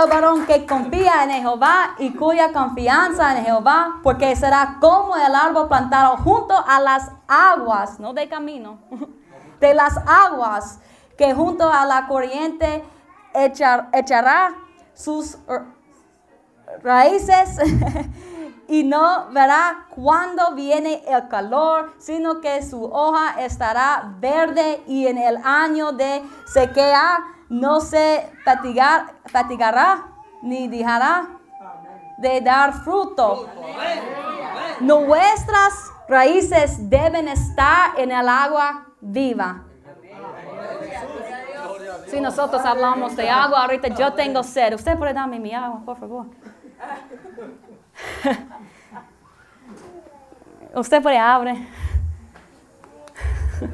el 0.04 0.10
varón 0.10 0.46
que 0.46 0.66
confía 0.66 1.24
en 1.24 1.30
Jehová 1.30 1.94
y 1.98 2.14
cuya 2.14 2.52
confianza 2.52 3.36
en 3.36 3.44
Jehová, 3.44 4.00
porque 4.02 4.34
será 4.36 4.76
como 4.80 5.16
el 5.16 5.34
árbol 5.34 5.68
plantado 5.68 6.16
junto 6.18 6.54
a 6.56 6.80
las 6.80 7.10
aguas, 7.26 7.98
no 7.98 8.12
de 8.12 8.28
camino, 8.28 8.78
de 9.60 9.74
las 9.74 9.96
aguas, 10.06 10.78
que 11.16 11.34
junto 11.34 11.70
a 11.70 11.84
la 11.84 12.06
corriente 12.06 12.84
echar- 13.34 13.88
echará 13.92 14.54
sus 14.94 15.38
raíces 16.82 17.58
y 18.68 18.84
no 18.84 19.28
verá 19.30 19.86
cuando 19.94 20.54
viene 20.54 21.02
el 21.08 21.26
calor, 21.28 21.94
sino 21.98 22.40
que 22.40 22.62
su 22.62 22.84
hoja 22.84 23.40
estará 23.42 24.12
verde 24.18 24.82
y 24.86 25.06
en 25.06 25.16
el 25.18 25.38
año 25.42 25.92
de 25.92 26.22
sequía 26.46 27.18
no 27.48 27.80
se 27.80 28.30
fatigar- 28.44 29.14
fatigará 29.26 30.08
ni 30.42 30.68
dejará 30.68 31.28
de 32.18 32.40
dar 32.42 32.74
fruto. 32.84 33.48
Nuestras 34.80 35.72
raíces 36.08 36.88
deben 36.90 37.28
estar 37.28 37.98
en 37.98 38.12
el 38.12 38.28
agua 38.28 38.86
viva. 39.00 39.64
Si 42.08 42.20
nosotros 42.20 42.64
hablamos 42.64 43.16
de 43.16 43.28
agua, 43.28 43.62
ahorita 43.62 43.88
yo 43.88 44.12
tengo 44.12 44.42
sed. 44.42 44.74
Usted 44.74 44.96
puede 44.98 45.12
darme 45.14 45.38
mi 45.38 45.54
agua, 45.54 45.80
por 45.84 45.96
favor. 45.98 46.26
Usted 50.74 51.02
puede 51.02 51.18
abre. 51.18 51.66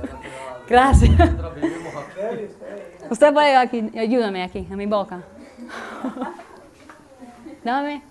Gracias. 0.69 1.11
Usted 3.11 3.33
puede 3.33 3.57
aquí, 3.57 3.91
ayúdame 3.99 4.43
aquí, 4.43 4.67
en 4.71 4.77
mi 4.77 4.85
boca. 4.87 5.23
Dame. 7.65 8.03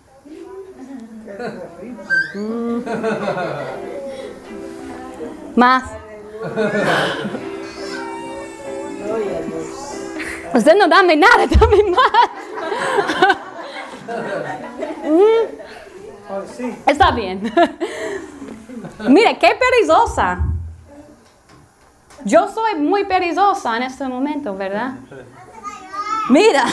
Mm. 2.36 2.84
Más. 5.56 5.84
Usted 10.54 10.76
no 10.76 10.88
dame 10.88 11.16
nada, 11.16 11.48
dame 11.48 11.84
más. 11.84 12.30
Mm. 15.04 15.46
Está 16.86 17.12
bien. 17.12 17.42
Mire, 19.08 19.38
qué 19.38 19.56
perezosa. 19.56 20.40
Yo 22.26 22.48
soy 22.50 22.76
muy 22.76 23.04
perezosa 23.04 23.78
en 23.78 23.84
este 23.84 24.08
momento, 24.08 24.56
¿verdad? 24.56 24.94
Mira, 26.30 26.64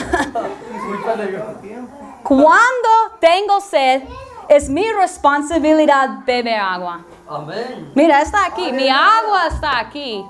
cuando 2.23 2.89
tengo 3.19 3.59
sed, 3.59 4.03
es 4.47 4.69
mi 4.69 4.89
responsabilidad 4.93 6.25
beber 6.25 6.59
agua. 6.59 7.01
Amén. 7.27 7.91
Mira, 7.95 8.21
está 8.21 8.45
aquí, 8.45 8.71
mi 8.71 8.89
agua 8.89 9.47
está 9.47 9.79
aquí. 9.79 10.23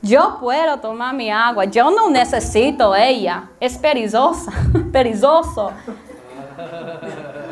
Yo 0.00 0.38
puedo 0.40 0.78
tomar 0.78 1.14
mi 1.14 1.30
agua, 1.30 1.64
yo 1.64 1.90
no 1.90 2.08
necesito 2.08 2.94
ella. 2.94 3.48
Es 3.60 3.76
perezosa, 3.76 4.52
perezoso. 4.92 5.72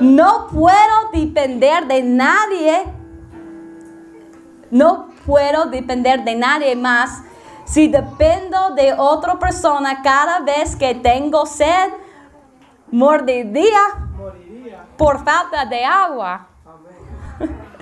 No 0.00 0.48
puedo 0.48 1.10
depender 1.12 1.86
de 1.86 2.02
nadie. 2.02 2.84
No 4.70 5.08
puedo 5.24 5.66
depender 5.66 6.24
de 6.24 6.34
nadie 6.34 6.76
más. 6.76 7.22
Si 7.64 7.88
dependo 7.88 8.74
de 8.74 8.92
otra 8.92 9.38
persona 9.38 10.02
cada 10.02 10.40
vez 10.40 10.76
que 10.76 10.94
tengo 10.94 11.46
sed, 11.46 11.92
moriría 12.90 13.80
por 14.96 15.24
falta 15.24 15.64
de 15.64 15.84
agua. 15.84 16.48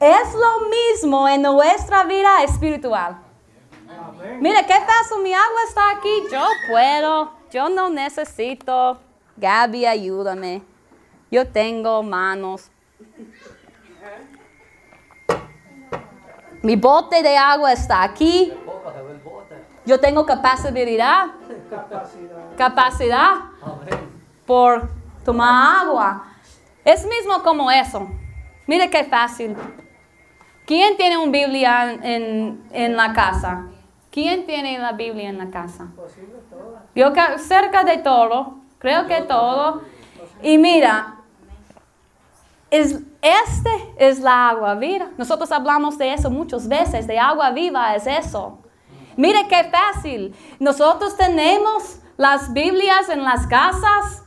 Es 0.00 0.32
lo 0.32 0.66
mismo 0.70 1.28
en 1.28 1.42
nuestra 1.42 2.04
vida 2.04 2.42
espiritual. 2.42 3.18
Mira, 4.40 4.66
qué 4.66 4.72
fácil, 4.72 5.22
mi 5.22 5.34
agua 5.34 5.60
está 5.68 5.90
aquí, 5.90 6.22
yo 6.32 6.42
puedo, 6.70 7.30
yo 7.50 7.68
no 7.68 7.90
necesito. 7.90 8.98
Gaby, 9.36 9.84
ayúdame. 9.84 10.62
Yo 11.30 11.46
tengo 11.48 12.02
manos. 12.02 12.70
Mi 16.62 16.76
bote 16.76 17.22
de 17.22 17.36
agua 17.36 17.72
está 17.72 18.02
aquí. 18.02 18.52
Yo 19.86 19.98
tengo 19.98 20.26
capacidad, 20.26 21.26
capacidad 22.56 23.30
Amén. 23.62 24.10
por 24.46 24.90
tomar 25.24 25.80
agua. 25.86 26.24
Es 26.84 27.06
mismo 27.06 27.42
como 27.42 27.70
eso. 27.70 28.08
Mire 28.66 28.90
qué 28.90 29.04
fácil. 29.04 29.56
¿Quién 30.66 30.96
tiene 30.96 31.16
una 31.16 31.32
Biblia 31.32 31.92
en, 31.92 32.62
en 32.72 32.96
la 32.96 33.12
casa? 33.12 33.66
¿Quién 34.10 34.44
tiene 34.46 34.78
la 34.78 34.92
Biblia 34.92 35.28
en 35.30 35.38
la 35.38 35.50
casa? 35.50 35.86
Yo 36.94 37.12
ca- 37.12 37.38
cerca 37.38 37.82
de 37.84 37.98
todo, 37.98 38.56
creo 38.78 39.06
que 39.06 39.22
todo. 39.22 39.82
Y 40.42 40.58
mira, 40.58 41.16
es, 42.70 43.00
este 43.22 43.94
es 43.98 44.20
la 44.20 44.50
agua 44.50 44.74
viva. 44.74 45.10
Nosotros 45.18 45.50
hablamos 45.52 45.98
de 45.98 46.12
eso 46.12 46.30
muchas 46.30 46.68
veces, 46.68 47.06
de 47.06 47.18
agua 47.18 47.50
viva 47.50 47.94
es 47.94 48.06
eso. 48.06 48.58
Mire 49.16 49.46
qué 49.48 49.70
fácil. 49.70 50.34
Nosotros 50.58 51.16
tenemos 51.16 52.00
las 52.16 52.52
Biblias 52.52 53.08
en 53.08 53.24
las 53.24 53.46
casas. 53.46 54.24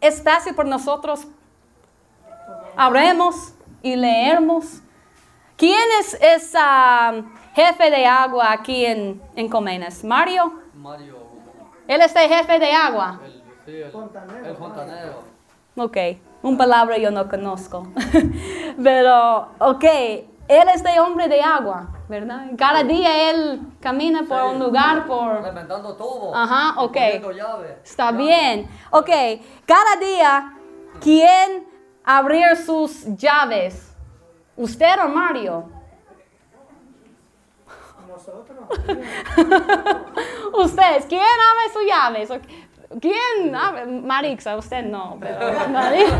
Es 0.00 0.22
fácil 0.22 0.54
por 0.54 0.66
nosotros. 0.66 1.26
Abremos 2.76 3.54
y 3.82 3.96
leemos. 3.96 4.82
¿Quién 5.56 5.88
es, 6.00 6.14
es 6.20 6.52
ah, 6.54 7.22
jefe 7.54 7.90
de 7.90 8.04
agua 8.04 8.52
aquí 8.52 8.84
en, 8.84 9.22
en 9.34 9.48
Comenes? 9.48 10.04
¿Mario? 10.04 10.60
Mario. 10.74 11.16
Él 11.88 12.02
es 12.02 12.14
el 12.14 12.28
jefe 12.28 12.58
de 12.58 12.72
agua. 12.72 13.20
El, 13.24 13.32
sí, 13.64 13.72
el, 13.72 14.46
el 14.46 14.56
fontanero. 14.56 15.24
Ok, 15.76 15.96
un 16.46 16.56
palabra 16.56 16.96
yo 16.96 17.10
no 17.10 17.28
conozco. 17.28 17.88
Pero, 18.82 19.48
ok, 19.58 19.84
él 19.84 20.68
es 20.72 20.82
de 20.84 21.00
hombre 21.00 21.26
de 21.26 21.42
agua, 21.42 21.88
¿verdad? 22.08 22.46
Cada 22.56 22.84
día 22.84 23.30
él 23.30 23.60
camina 23.80 24.22
por 24.22 24.40
un 24.44 24.60
lugar, 24.60 25.06
por... 25.06 25.42
Reventando 25.42 25.96
tubo. 25.96 26.32
Ajá, 26.34 26.80
ok. 26.80 26.96
Llave. 27.34 27.78
Está 27.82 28.12
Llave. 28.12 28.18
bien. 28.18 28.68
Ok, 28.90 29.10
cada 29.66 29.96
día, 29.98 30.54
¿quién 31.00 31.66
abrir 32.04 32.56
sus 32.56 33.04
llaves? 33.16 33.92
¿Usted 34.56 35.00
o 35.04 35.08
Mario? 35.08 35.68
Ustedes, 40.54 41.06
¿quién 41.06 41.22
abre 41.22 41.72
sus 41.72 41.84
llaves? 41.86 42.30
¿O 42.30 42.38
¿Quién 43.00 43.54
abre? 43.54 43.86
Marixa, 43.86 44.56
usted 44.56 44.84
no, 44.84 45.16
pero 45.20 45.38
Mari- 45.68 46.06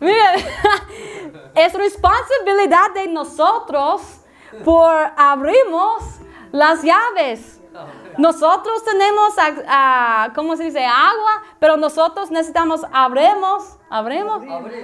Mira, 0.00 0.34
es 1.54 1.72
responsabilidad 1.74 2.90
de 2.94 3.08
nosotros 3.08 4.02
por 4.64 4.94
abrimos 5.16 6.02
las 6.50 6.82
llaves. 6.82 7.60
Nosotros 8.18 8.84
tenemos, 8.84 9.38
ah, 9.38 9.50
ah, 9.68 10.28
¿cómo 10.34 10.56
se 10.56 10.64
dice? 10.64 10.84
Agua, 10.84 11.42
pero 11.58 11.76
nosotros 11.76 12.30
necesitamos, 12.30 12.82
abremos, 12.92 13.78
Abrir. 13.88 14.24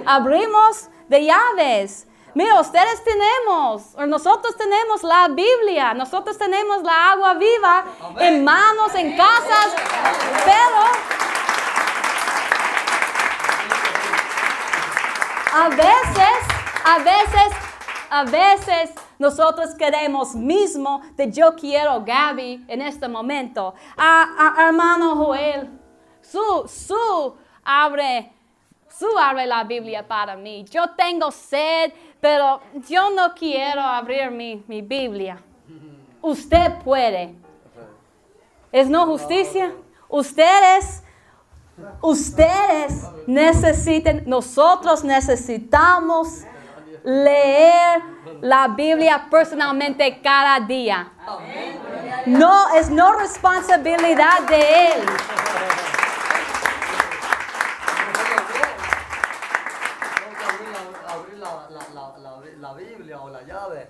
abrimos 0.05 0.89
de 1.07 1.25
llaves. 1.25 2.07
Mira, 2.35 2.59
ustedes 2.59 3.03
tenemos, 3.03 3.95
nosotros 4.07 4.55
tenemos 4.55 5.03
la 5.03 5.27
Biblia, 5.29 5.93
nosotros 5.93 6.37
tenemos 6.37 6.83
la 6.83 7.11
agua 7.11 7.33
viva 7.33 7.85
en 8.19 8.43
manos, 8.43 8.93
en 8.95 9.17
casas, 9.17 9.73
pero 10.45 10.83
a 15.53 15.69
veces, 15.69 16.37
a 16.85 16.97
veces, 16.99 17.57
a 18.09 18.23
veces 18.23 18.91
nosotros 19.17 19.73
queremos 19.75 20.35
mismo 20.35 21.01
de 21.15 21.31
yo 21.31 21.55
quiero 21.55 22.03
Gaby 22.05 22.65
en 22.67 22.81
este 22.81 23.07
momento. 23.07 23.73
A, 23.97 24.55
a- 24.57 24.67
hermano 24.67 25.15
Joel, 25.15 25.69
su, 26.21 26.67
su 26.67 27.35
abre, 27.63 28.31
su 28.99 29.17
abre 29.17 29.47
la 29.47 29.63
Biblia 29.63 30.05
para 30.05 30.35
mí. 30.35 30.65
Yo 30.65 30.89
tengo 30.91 31.31
sed, 31.31 31.93
pero 32.19 32.59
yo 32.87 33.09
no 33.11 33.33
quiero 33.33 33.81
abrir 33.81 34.29
mi, 34.29 34.61
mi 34.67 34.81
Biblia. 34.81 35.41
Usted 36.21 36.79
puede. 36.83 37.33
¿Es 38.71 38.89
no 38.89 39.05
justicia? 39.05 39.71
Ustedes 40.09 41.03
Ustedes 42.01 43.05
necesitan, 43.27 44.23
nosotros 44.25 45.03
necesitamos 45.03 46.43
leer 47.03 48.01
la 48.41 48.67
Biblia 48.69 49.27
personalmente 49.29 50.21
cada 50.21 50.59
día. 50.59 51.11
No, 52.25 52.75
es 52.75 52.89
no 52.89 53.13
responsabilidad 53.13 54.41
de 54.47 54.87
él. 54.87 55.01
Tengo 60.15 60.37
que 60.37 60.43
abrir 60.45 60.69
la, 60.69 61.11
abrir 61.11 61.37
la, 61.37 62.13
la, 62.17 62.38
la, 62.57 62.73
Biblia 62.73 63.21
o 63.21 63.29
la 63.29 63.41
llave. 63.43 63.89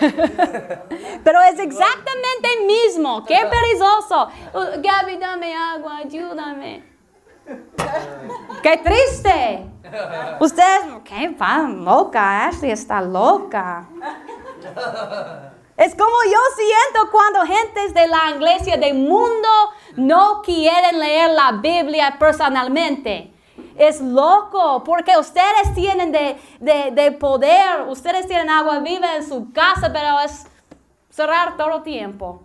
Pero 1.24 1.42
es 1.42 1.58
exactamente 1.58 2.48
el 2.58 2.66
mismo. 2.66 3.24
Qué 3.24 3.38
perezoso. 3.50 4.28
Uh, 4.54 4.80
Gaby, 4.80 5.18
dame 5.18 5.54
agua, 5.54 5.98
ayúdame. 5.98 6.84
Qué 8.62 8.76
triste. 8.78 9.66
Usted, 10.40 11.02
qué 11.04 11.36
loca, 11.68 12.46
Ashley 12.46 12.70
está 12.70 13.00
loca. 13.00 13.88
Es 15.76 15.94
como 15.94 16.16
yo 16.24 16.38
siento 16.56 17.10
cuando 17.10 17.40
gentes 17.46 17.94
de 17.94 18.06
la 18.06 18.32
iglesia 18.36 18.76
del 18.76 18.94
mundo 18.94 19.48
no 19.96 20.42
quieren 20.42 20.98
leer 20.98 21.30
la 21.30 21.52
Biblia 21.52 22.16
personalmente. 22.18 23.32
Es 23.80 24.00
loco 24.00 24.84
porque 24.84 25.16
ustedes 25.16 25.74
tienen 25.74 26.12
de, 26.12 26.38
de- 26.60 26.90
de 26.90 27.12
poder, 27.12 27.82
ustedes 27.88 28.26
tienen 28.26 28.50
agua 28.50 28.78
viva 28.80 29.16
en 29.16 29.26
su 29.26 29.52
casa, 29.52 29.90
pero 29.92 30.20
es 30.20 30.46
cerrar 31.08 31.56
todo 31.56 31.76
el 31.78 31.82
tiempo. 31.82 32.42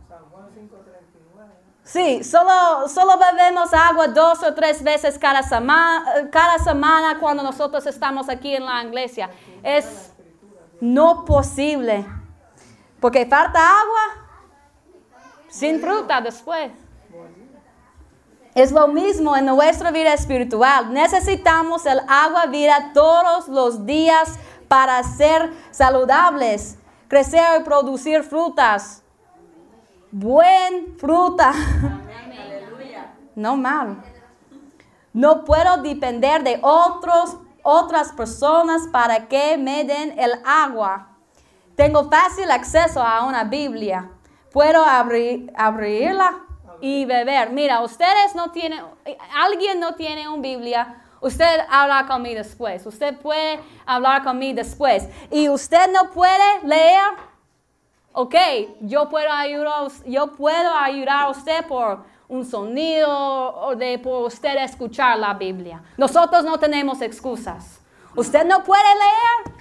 Sí, 1.84 2.24
solo, 2.24 2.88
solo 2.88 3.14
bebemos 3.20 3.72
agua 3.74 4.08
dos 4.08 4.42
o 4.44 4.54
tres 4.56 4.82
veces 4.82 5.20
cada 5.20 5.44
semana, 5.44 6.30
cada 6.32 6.58
semana 6.58 7.20
cuando 7.20 7.44
nosotros 7.44 7.86
estamos 7.86 8.28
aquí 8.30 8.56
en 8.56 8.66
la 8.66 8.84
iglesia. 8.84 9.30
Es 9.62 10.12
no 10.82 11.26
posible. 11.26 12.06
Porque 13.00 13.26
falta 13.28 13.60
agua 13.60 14.26
sin 15.48 15.80
fruta 15.80 16.22
después. 16.22 16.72
Es 18.56 18.72
lo 18.72 18.88
mismo 18.88 19.36
en 19.36 19.48
nuestra 19.48 19.92
vida 19.92 20.14
espiritual. 20.14 20.94
Necesitamos 20.94 21.86
el 21.86 22.00
agua 22.08 22.46
vida 22.46 22.92
todos 22.94 23.50
los 23.50 23.86
días 23.86 24.40
para 24.70 25.04
ser 25.04 25.52
saludables, 25.72 26.78
crecer 27.10 27.60
y 27.60 27.64
producir 27.66 28.24
frutas. 28.24 29.04
Buen 30.10 30.98
fruta. 30.98 31.54
No 33.38 33.58
mal. 33.58 34.02
No 35.12 35.44
puedo 35.44 35.76
depender 35.82 36.42
de 36.42 36.58
otros, 36.62 37.36
otras 37.64 38.14
personas 38.14 38.88
para 38.88 39.28
que 39.28 39.58
me 39.58 39.84
den 39.84 40.18
el 40.18 40.32
agua. 40.46 41.10
Tengo 41.76 42.10
fácil 42.10 42.50
acceso 42.50 43.02
a 43.02 43.26
una 43.26 43.44
Biblia. 43.44 44.10
Puedo 44.54 44.86
abrir, 44.86 45.52
abrirla 45.58 46.45
y 46.86 47.04
beber. 47.04 47.50
Mira, 47.50 47.82
ustedes 47.82 48.36
no 48.36 48.52
tienen, 48.52 48.80
alguien 49.34 49.80
no 49.80 49.96
tiene 49.96 50.30
una 50.30 50.40
Biblia. 50.40 51.02
Usted 51.20 51.62
habla 51.68 52.06
conmigo 52.06 52.38
después. 52.38 52.86
Usted 52.86 53.18
puede 53.18 53.60
hablar 53.88 54.24
conmigo 54.24 54.58
después. 54.58 55.10
Y 55.32 55.50
usted 55.50 55.92
no 55.92 56.12
puede 56.12 56.62
leer. 56.64 57.12
Ok, 58.12 58.36
yo 58.82 59.10
puedo 59.10 59.32
ayudar, 59.32 59.88
yo 60.06 60.28
puedo 60.34 60.76
ayudar 60.76 61.24
a 61.24 61.30
usted 61.30 61.66
por 61.66 62.06
un 62.28 62.46
sonido 62.46 63.10
o 63.10 63.76
de 63.76 63.98
por 63.98 64.28
usted 64.28 64.56
escuchar 64.58 65.18
la 65.18 65.34
Biblia. 65.34 65.82
Nosotros 65.98 66.44
no 66.44 66.60
tenemos 66.60 67.02
excusas. 67.02 67.82
Usted 68.16 68.46
no 68.46 68.64
puede 68.64 68.84
leer. 68.84 69.56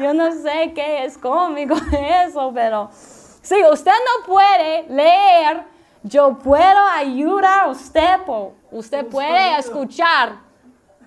Yo 0.00 0.14
no 0.14 0.32
sé 0.32 0.72
qué 0.74 1.04
es 1.04 1.16
cómico 1.18 1.74
eso, 2.26 2.50
pero 2.54 2.88
si 2.92 3.62
usted 3.64 3.92
no 3.92 4.26
puede 4.26 4.84
leer, 4.88 5.64
yo 6.02 6.38
puedo 6.38 6.78
ayudar 6.94 7.64
a 7.64 7.66
usted. 7.68 8.22
por- 8.24 8.52
usted 8.70 9.06
puede 9.06 9.58
escuchar 9.58 10.34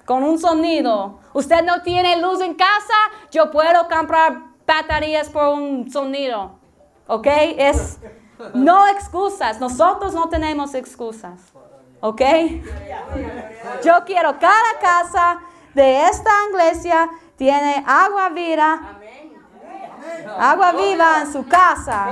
con 0.06 0.23
un 0.23 0.38
sonido. 0.38 1.19
Usted 1.34 1.63
no 1.63 1.82
tiene 1.82 2.17
luz 2.17 2.41
en 2.41 2.53
casa, 2.56 2.93
yo 3.32 3.49
puedo 3.49 3.88
comprar 3.88 4.38
baterías 4.67 5.29
por 5.29 5.47
un 5.49 5.89
sonido. 5.91 6.60
¿Ok? 7.08 7.27
Es 7.58 7.99
no 8.53 8.88
excusas. 8.88 9.60
Nosotros 9.60 10.13
no 10.13 10.29
tenemos 10.29 10.73
excusas. 10.75 11.39
¿Ok? 12.01 12.21
Yo 13.84 14.03
quiero 14.06 14.38
cada 14.39 14.79
casa 14.82 15.39
de 15.73 16.03
esta 16.06 16.29
iglesia 16.49 17.10
tiene 17.38 17.84
agua 17.88 18.30
viva. 18.30 18.80
Agua 20.39 20.72
viva 20.74 21.22
en 21.22 21.32
su 21.32 21.46
casa. 21.48 22.10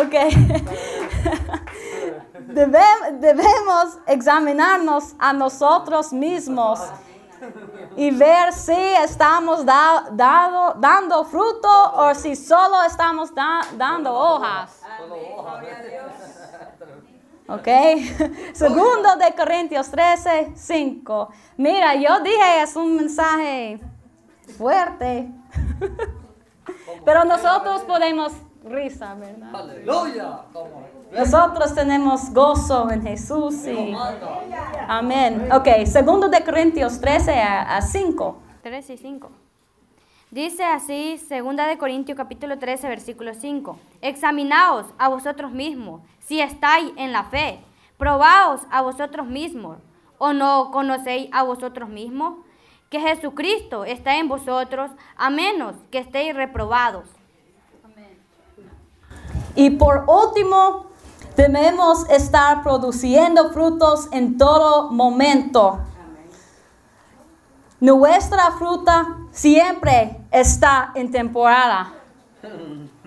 Ok. 0.00 0.14
Debe- 2.52 3.12
debemos 3.20 3.98
examinarnos 4.06 5.14
a 5.18 5.32
nosotros 5.32 6.12
mismos 6.12 6.80
y 7.96 8.10
ver 8.10 8.52
si 8.52 8.72
estamos 8.72 9.64
da- 9.64 10.04
dado- 10.12 10.74
dando 10.78 11.24
fruto 11.24 11.68
o 11.94 12.14
si 12.14 12.36
solo 12.36 12.82
estamos 12.84 13.34
da- 13.34 13.62
dando 13.76 14.12
hojas. 14.12 14.80
Ok. 17.48 17.66
Segundo 18.52 19.16
de 19.16 19.34
Corintios 19.36 19.90
13, 19.90 20.52
5. 20.54 21.28
Mira, 21.56 21.94
yo 21.94 22.20
dije 22.20 22.62
es 22.62 22.76
un 22.76 22.96
mensaje 22.96 23.80
fuerte. 24.56 25.28
Pero 27.04 27.24
nosotros 27.24 27.82
podemos 27.82 28.32
risa, 28.64 29.14
¿verdad? 29.14 29.54
Aleluya. 29.54 30.40
Nosotros 31.12 31.74
tenemos 31.74 32.32
gozo 32.32 32.90
en 32.90 33.02
Jesús 33.02 33.66
y 33.66 33.94
amén. 34.88 35.48
Ok, 35.52 35.84
segundo 35.86 36.28
de 36.28 36.42
Corintios 36.44 37.00
13 37.00 37.40
a, 37.40 37.76
a 37.76 37.82
5. 37.82 38.38
3 38.62 38.90
y 38.90 38.96
5. 38.96 39.41
Dice 40.32 40.64
así, 40.64 41.18
segunda 41.18 41.66
de 41.66 41.76
Corintios 41.76 42.16
capítulo 42.16 42.58
13, 42.58 42.88
versículo 42.88 43.34
5. 43.34 43.76
Examinaos 44.00 44.86
a 44.96 45.10
vosotros 45.10 45.52
mismos, 45.52 46.00
si 46.20 46.40
estáis 46.40 46.90
en 46.96 47.12
la 47.12 47.24
fe. 47.24 47.62
Probaos 47.98 48.62
a 48.70 48.80
vosotros 48.80 49.26
mismos, 49.26 49.76
o 50.16 50.32
no 50.32 50.70
conocéis 50.70 51.28
a 51.32 51.42
vosotros 51.42 51.90
mismos, 51.90 52.36
que 52.88 52.98
Jesucristo 52.98 53.84
está 53.84 54.16
en 54.16 54.28
vosotros, 54.28 54.90
a 55.18 55.28
menos 55.28 55.76
que 55.90 55.98
estéis 55.98 56.34
reprobados. 56.34 57.04
Y 59.54 59.68
por 59.68 60.06
último, 60.08 60.86
debemos 61.36 62.08
estar 62.08 62.62
produciendo 62.62 63.52
frutos 63.52 64.08
en 64.12 64.38
todo 64.38 64.90
momento. 64.90 65.80
Nuestra 67.80 68.52
fruta 68.52 69.18
siempre 69.32 70.16
está 70.30 70.92
en 70.94 71.10
temporada. 71.10 71.92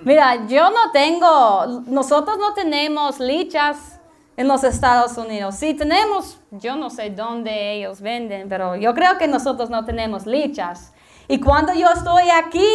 Mira, 0.04 0.46
yo 0.48 0.70
no 0.70 0.92
tengo, 0.92 1.84
nosotros 1.88 2.38
no 2.38 2.54
tenemos 2.54 3.20
lichas 3.20 4.00
en 4.36 4.48
los 4.48 4.64
Estados 4.64 5.18
Unidos. 5.18 5.56
Sí 5.56 5.74
tenemos, 5.74 6.40
yo 6.52 6.76
no 6.76 6.90
sé 6.90 7.10
dónde 7.10 7.74
ellos 7.74 8.02
venden, 8.02 8.50
pero 8.50 8.76
yo 8.76 8.94
creo 8.94 9.18
que 9.18 9.28
nosotros 9.28 9.70
no 9.70 9.86
tenemos 9.86 10.26
lichas. 10.26 10.94
Y 11.28 11.40
cuando 11.40 11.74
yo 11.74 11.88
estoy 11.90 12.30
aquí 12.30 12.68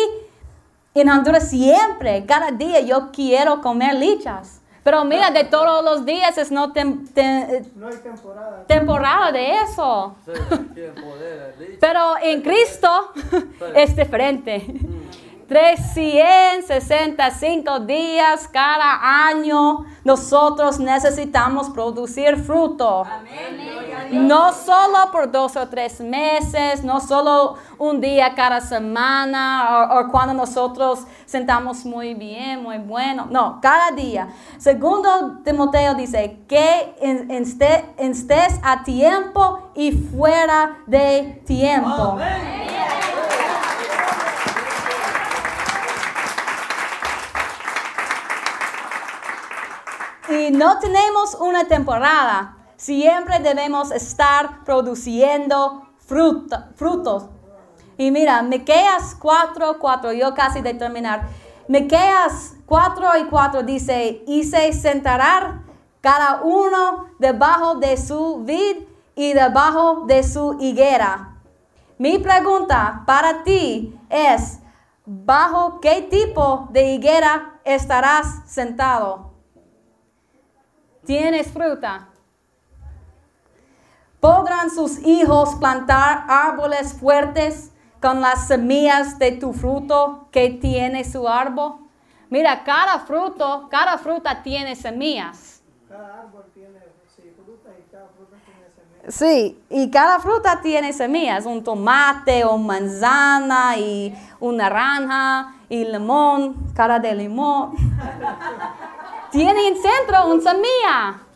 en 0.94 1.08
Honduras 1.08 1.50
siempre, 1.50 2.24
cada 2.26 2.50
día 2.50 2.80
yo 2.80 3.10
quiero 3.12 3.60
comer 3.60 3.94
lichas. 3.94 4.59
Pero 4.82 5.04
mira, 5.04 5.30
de 5.30 5.44
todos 5.44 5.84
los 5.84 6.04
días 6.06 6.36
es 6.38 6.50
no 6.50 6.72
tem- 6.72 7.06
No 7.76 7.88
hay 7.88 7.96
temporada. 7.96 8.64
temporada 8.66 9.30
de 9.32 9.52
eso. 9.62 10.14
Sí, 10.24 10.32
poder. 11.02 11.76
Pero 11.80 12.14
en 12.22 12.40
Cristo 12.42 13.12
es 13.74 13.94
diferente. 13.94 14.64
365 15.50 17.80
días 17.80 18.48
cada 18.52 19.26
año 19.28 19.84
nosotros 20.04 20.78
necesitamos 20.78 21.68
producir 21.70 22.36
fruto. 22.36 23.04
No 24.12 24.52
solo 24.52 25.10
por 25.12 25.30
dos 25.30 25.56
o 25.56 25.68
tres 25.68 26.00
meses, 26.00 26.82
no 26.84 27.00
solo 27.00 27.56
un 27.78 28.00
día 28.00 28.34
cada 28.34 28.60
semana 28.60 29.88
o, 29.92 30.00
o 30.00 30.08
cuando 30.10 30.34
nosotros 30.34 31.00
sentamos 31.26 31.84
muy 31.84 32.14
bien, 32.14 32.62
muy 32.62 32.78
bueno. 32.78 33.26
No, 33.30 33.58
cada 33.60 33.90
día. 33.90 34.28
Segundo 34.58 35.38
Timoteo 35.44 35.94
dice 35.94 36.38
que 36.48 36.94
en- 37.00 37.30
en 37.30 37.42
este- 37.42 37.84
estés 37.98 38.58
a 38.62 38.82
tiempo 38.84 39.70
y 39.74 39.92
fuera 39.92 40.78
de 40.86 41.42
tiempo. 41.46 42.16
Si 50.50 50.56
no 50.56 50.80
tenemos 50.80 51.36
una 51.36 51.68
temporada, 51.68 52.56
siempre 52.76 53.38
debemos 53.38 53.92
estar 53.92 54.64
produciendo 54.64 55.86
fruta- 56.04 56.70
frutos. 56.74 57.26
Y 57.96 58.10
mira, 58.10 58.42
Miqueas 58.42 59.14
4, 59.20 59.78
4, 59.78 60.10
yo 60.12 60.34
casi 60.34 60.60
de 60.60 60.74
terminar. 60.74 61.28
Miqueas 61.68 62.54
4 62.66 63.18
y 63.18 63.24
4 63.26 63.62
dice, 63.62 64.24
y 64.26 64.42
se 64.42 64.72
sentará 64.72 65.62
cada 66.00 66.40
uno 66.42 67.06
debajo 67.20 67.76
de 67.76 67.96
su 67.96 68.42
vid 68.42 68.88
y 69.14 69.34
debajo 69.34 70.02
de 70.08 70.24
su 70.24 70.56
higuera. 70.58 71.36
Mi 71.96 72.18
pregunta 72.18 73.04
para 73.06 73.44
ti 73.44 73.96
es, 74.08 74.58
¿bajo 75.06 75.78
qué 75.78 76.02
tipo 76.10 76.66
de 76.72 76.94
higuera 76.94 77.60
estarás 77.62 78.26
sentado? 78.48 79.29
¿Tienes 81.10 81.50
fruta? 81.50 82.06
¿Podrán 84.20 84.70
sus 84.70 85.04
hijos 85.04 85.56
plantar 85.56 86.24
árboles 86.28 86.92
fuertes 86.92 87.72
con 88.00 88.20
las 88.20 88.46
semillas 88.46 89.18
de 89.18 89.32
tu 89.32 89.52
fruto 89.52 90.28
que 90.30 90.50
tiene 90.50 91.02
su 91.02 91.26
árbol? 91.26 91.78
Mira, 92.28 92.62
cada 92.62 93.00
fruto, 93.00 93.66
cada 93.68 93.98
fruta 93.98 94.40
tiene 94.44 94.76
semillas. 94.76 95.64
Cada 95.88 96.20
árbol 96.20 96.44
tiene 96.54 96.78
sí, 97.16 97.34
frutas 97.44 97.72
y 97.76 97.90
cada 97.90 98.06
fruta 98.06 98.36
tiene 98.46 98.70
semillas. 98.70 99.12
Sí, 99.12 99.64
y 99.68 99.90
cada 99.90 100.20
fruta 100.20 100.60
tiene 100.62 100.92
semillas, 100.92 101.44
un 101.44 101.64
tomate, 101.64 102.44
o 102.44 102.56
manzana, 102.56 103.76
y 103.76 104.14
una 104.38 104.68
naranja, 104.68 105.56
y 105.68 105.84
limón, 105.84 106.72
cara 106.72 107.00
de 107.00 107.12
limón. 107.16 107.74
tiene 109.30 109.68
en 109.68 109.74
centro 109.76 110.26
una 110.26 110.42
semilla. 110.42 111.26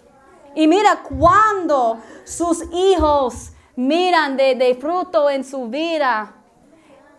Y 0.55 0.67
mira, 0.67 1.03
cuando 1.03 1.99
sus 2.25 2.63
hijos 2.73 3.53
miran 3.77 4.37
de, 4.37 4.55
de 4.55 4.75
fruto 4.77 5.29
en 5.29 5.45
su 5.45 5.69
vida, 5.69 6.35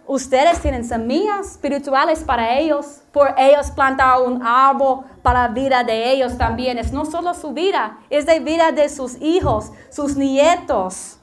ustedes 0.08 0.62
tienen 0.62 0.86
semillas 0.86 1.52
espirituales 1.52 2.24
para 2.24 2.58
ellos, 2.58 3.02
por 3.12 3.34
ellos 3.38 3.72
plantar 3.72 4.22
un 4.22 4.42
árbol 4.42 5.06
para 5.22 5.48
la 5.48 5.48
vida 5.50 5.84
de 5.84 6.12
ellos 6.12 6.38
también. 6.38 6.78
Es 6.78 6.94
no 6.94 7.06
solo 7.06 7.34
su 7.34 7.52
vida, 7.52 8.00
es 8.10 8.26
de 8.26 8.40
vida 8.40 8.72
de 8.72 8.88
sus 8.88 9.22
hijos, 9.22 9.72
sus 9.90 10.16
nietos, 10.16 11.20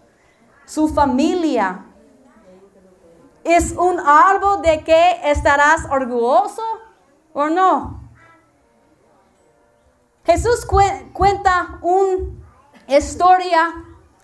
su 0.66 0.88
familia. 0.88 1.86
¿Es 3.44 3.72
un 3.72 3.98
árbol 3.98 4.62
de 4.62 4.84
que 4.84 5.20
estarás 5.24 5.86
orgulloso 5.90 6.62
o 7.32 7.48
no? 7.48 8.01
Jesús 10.24 10.66
cue- 10.66 11.12
cuenta 11.12 11.78
una 11.82 12.26
historia 12.88 13.74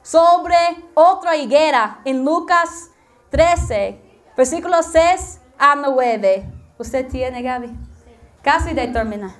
sobre 0.03 0.57
otra 0.94 1.36
higuera 1.36 2.01
en 2.05 2.24
Lucas 2.24 2.90
13, 3.30 4.01
versículos 4.36 4.86
6 4.92 5.40
a 5.59 5.74
9. 5.74 6.44
¿Usted 6.78 7.09
tiene, 7.09 7.42
Gaby? 7.42 7.70
Casi 8.42 8.72
de 8.74 8.86
terminar. 8.88 9.32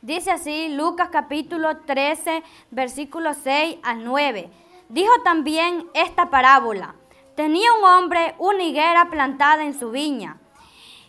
Dice 0.00 0.30
así 0.30 0.68
Lucas 0.68 1.08
capítulo 1.10 1.78
13, 1.78 2.42
versículos 2.70 3.36
6 3.42 3.78
al 3.82 4.04
9. 4.04 4.50
Dijo 4.88 5.12
también 5.24 5.88
esta 5.94 6.30
parábola. 6.30 6.94
Tenía 7.34 7.68
un 7.78 7.84
hombre 7.84 8.34
una 8.38 8.62
higuera 8.62 9.08
plantada 9.10 9.64
en 9.64 9.78
su 9.78 9.90
viña 9.90 10.38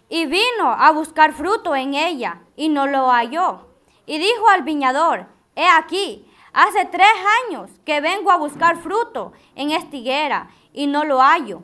y 0.10 0.26
vino 0.26 0.72
a 0.78 0.92
buscar 0.92 1.34
fruto 1.34 1.76
en 1.76 1.94
ella 1.94 2.42
y 2.56 2.70
no 2.70 2.88
lo 2.88 3.10
halló. 3.12 3.68
Y 4.06 4.18
dijo 4.18 4.48
al 4.50 4.64
viñador, 4.64 5.28
he 5.56 5.68
aquí, 5.68 6.28
hace 6.54 6.86
tres 6.86 7.08
años 7.48 7.70
que 7.86 8.02
vengo 8.02 8.32
a 8.32 8.38
buscar 8.38 8.78
fruto 8.78 9.34
en 9.56 9.72
esta 9.72 9.96
higuera 9.96 10.50
y 10.74 10.88
no 10.88 11.04
lo 11.04 11.22
hallo. 11.22 11.64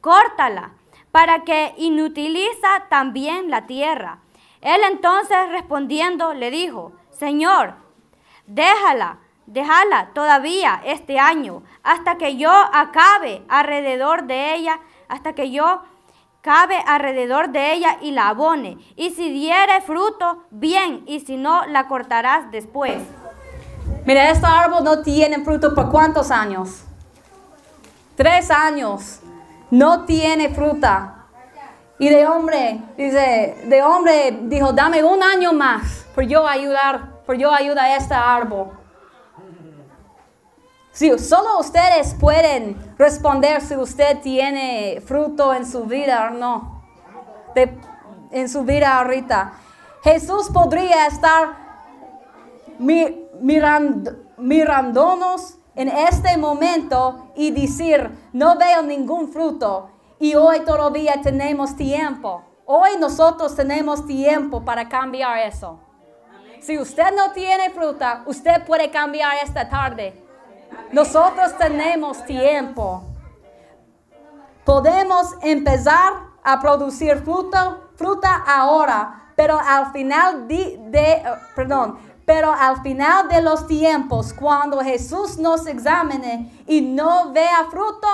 Córtala, 0.00 0.72
para 1.10 1.44
que 1.44 1.74
inutiliza 1.76 2.86
también 2.88 3.50
la 3.50 3.66
tierra. 3.66 4.18
Él 4.60 4.80
entonces 4.90 5.48
respondiendo 5.50 6.34
le 6.34 6.50
dijo, 6.50 6.92
Señor, 7.10 7.74
déjala, 8.46 9.18
déjala 9.46 10.10
todavía 10.14 10.80
este 10.84 11.18
año, 11.18 11.62
hasta 11.82 12.16
que 12.16 12.36
yo 12.36 12.50
acabe 12.50 13.44
alrededor 13.48 14.24
de 14.24 14.54
ella, 14.54 14.80
hasta 15.08 15.34
que 15.34 15.50
yo 15.50 15.82
cabe 16.44 16.76
alrededor 16.86 17.48
de 17.48 17.72
ella 17.72 17.96
y 18.02 18.10
la 18.10 18.28
abone. 18.28 18.76
Y 18.96 19.10
si 19.10 19.30
diere 19.32 19.80
fruto, 19.80 20.44
bien, 20.50 21.02
y 21.06 21.20
si 21.20 21.38
no, 21.38 21.64
la 21.66 21.88
cortarás 21.88 22.50
después. 22.50 23.02
Mira, 24.04 24.30
este 24.30 24.46
árbol 24.46 24.84
no 24.84 25.00
tiene 25.00 25.42
fruto 25.42 25.74
por 25.74 25.90
cuántos 25.90 26.30
años? 26.30 26.84
Tres 28.14 28.50
años. 28.50 29.20
No 29.70 30.04
tiene 30.04 30.50
fruta. 30.50 31.24
Y 31.98 32.10
de 32.10 32.26
hombre, 32.26 32.78
dice, 32.98 33.56
de 33.64 33.82
hombre 33.82 34.38
dijo, 34.42 34.74
dame 34.74 35.02
un 35.02 35.22
año 35.22 35.54
más 35.54 36.04
por 36.14 36.24
yo 36.24 36.46
ayudar, 36.46 37.22
por 37.24 37.36
yo 37.36 37.50
ayudar 37.52 37.86
a 37.86 37.96
este 37.96 38.12
árbol. 38.12 38.68
Sí, 40.94 41.10
solo 41.18 41.58
ustedes 41.58 42.14
pueden 42.14 42.94
responder 42.96 43.60
si 43.60 43.74
usted 43.76 44.20
tiene 44.20 45.02
fruto 45.04 45.52
en 45.52 45.66
su 45.66 45.84
vida 45.86 46.28
o 46.30 46.34
no. 46.34 46.84
En 48.30 48.48
su 48.48 48.62
vida 48.62 48.98
ahorita. 49.00 49.54
Jesús 50.04 50.48
podría 50.52 51.06
estar 51.08 51.56
mi- 52.78 53.26
mirando, 53.40 54.12
mirándonos 54.38 55.58
en 55.74 55.88
este 55.88 56.36
momento 56.36 57.32
y 57.34 57.50
decir, 57.50 58.10
no 58.32 58.56
veo 58.56 58.82
ningún 58.82 59.32
fruto 59.32 59.90
y 60.20 60.36
hoy 60.36 60.60
todavía 60.60 61.20
tenemos 61.20 61.74
tiempo. 61.76 62.44
Hoy 62.66 62.90
nosotros 63.00 63.56
tenemos 63.56 64.06
tiempo 64.06 64.64
para 64.64 64.88
cambiar 64.88 65.38
eso. 65.40 65.80
Si 66.60 66.78
usted 66.78 67.12
no 67.16 67.32
tiene 67.32 67.70
fruta, 67.70 68.22
usted 68.26 68.64
puede 68.64 68.90
cambiar 68.92 69.32
esta 69.42 69.68
tarde. 69.68 70.23
Nosotros 70.92 71.56
tenemos 71.58 72.24
tiempo. 72.24 73.04
Podemos 74.64 75.34
empezar 75.42 76.12
a 76.42 76.60
producir 76.60 77.18
fruta, 77.18 77.78
fruta 77.96 78.44
ahora, 78.46 79.32
pero 79.36 79.58
al 79.58 79.92
final 79.92 80.46
de, 80.48 80.80
eh, 80.94 81.24
perdón, 81.54 81.98
pero 82.24 82.52
al 82.52 82.80
final 82.82 83.28
de 83.28 83.42
los 83.42 83.66
tiempos, 83.66 84.32
cuando 84.32 84.80
Jesús 84.80 85.38
nos 85.38 85.66
examine 85.66 86.50
y 86.66 86.80
no 86.80 87.32
vea 87.32 87.66
fruto, 87.70 88.08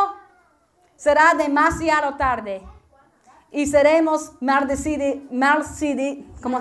será 0.96 1.34
demasiado 1.34 2.14
tarde 2.16 2.62
y 3.52 3.66
seremos 3.66 4.32
¿cómo? 6.42 6.61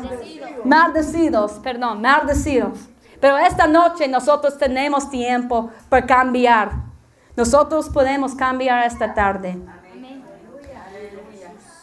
maldecidos, 0.63 1.53
perdón, 1.63 2.01
maldecidos. 2.01 2.89
Pero 3.19 3.37
esta 3.37 3.67
noche 3.67 4.07
nosotros 4.07 4.57
tenemos 4.57 5.09
tiempo 5.09 5.69
para 5.89 6.05
cambiar. 6.05 6.71
Nosotros 7.35 7.89
podemos 7.89 8.35
cambiar 8.35 8.85
esta 8.85 9.13
tarde. 9.13 9.57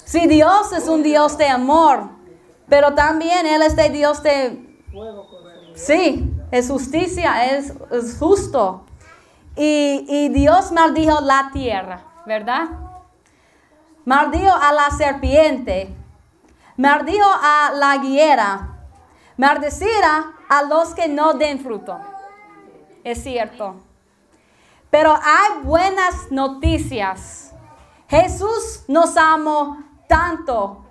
Si 0.05 0.27
Dios 0.27 0.73
es 0.73 0.89
un 0.89 1.03
Dios 1.03 1.37
de 1.37 1.49
amor, 1.49 2.11
pero 2.69 2.95
también 2.95 3.47
Él 3.47 3.63
es 3.63 3.77
de 3.77 3.91
Dios 3.91 4.23
de. 4.23 4.65
Sí, 5.75 6.33
es 6.51 6.69
justicia, 6.69 7.53
es, 7.57 7.73
es 7.91 8.17
justo. 8.19 8.85
Y, 9.57 10.07
y 10.09 10.29
Dios 10.29 10.73
maldijo 10.73 11.21
la 11.21 11.51
tierra, 11.53 12.05
¿verdad? 12.27 12.69
Maldijo 14.05 14.53
a 14.53 14.73
la 14.73 14.91
serpiente, 14.91 15.95
maldijo 16.77 17.27
a 17.27 17.73
la 17.75 17.97
higuera, 17.97 18.76
maldecirá 19.37 20.33
a 20.49 20.63
los 20.63 20.95
que 20.95 21.09
no 21.09 21.35
den 21.35 21.61
fruto. 21.61 21.99
Es 23.05 23.23
cierto. 23.23 23.77
Pero 24.91 25.13
hay 25.15 25.63
buenas 25.63 26.31
noticias. 26.31 27.53
Jesús 28.09 28.85
nos 28.89 29.17
amó 29.17 29.79
tanto 30.09 30.85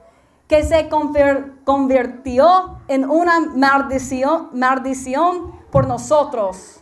que 0.47 0.63
se 0.63 0.89
convirtió 1.63 2.79
en 2.87 3.09
una 3.09 3.39
maldición, 3.39 4.49
maldición 4.53 5.59
por 5.71 5.87
nosotros. 5.87 6.81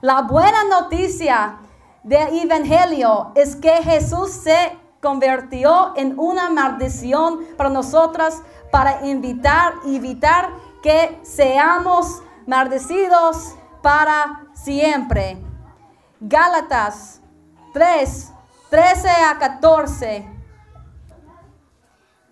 La 0.00 0.22
buena 0.22 0.64
noticia 0.64 1.58
del 2.02 2.40
Evangelio 2.40 3.32
es 3.34 3.54
que 3.54 3.82
Jesús 3.82 4.30
se 4.30 4.76
convirtió 5.00 5.92
en 5.96 6.18
una 6.18 6.50
maldición 6.50 7.40
para 7.56 7.70
nosotros 7.70 8.42
para 8.70 9.06
invitar, 9.06 9.74
evitar 9.86 10.50
que 10.82 11.18
seamos 11.22 12.22
maldecidos 12.46 13.54
para 13.82 14.46
siempre. 14.54 15.38
Gálatas 16.20 17.22
3, 17.72 18.32
13 18.70 19.08
a 19.08 19.38
14. 19.38 20.28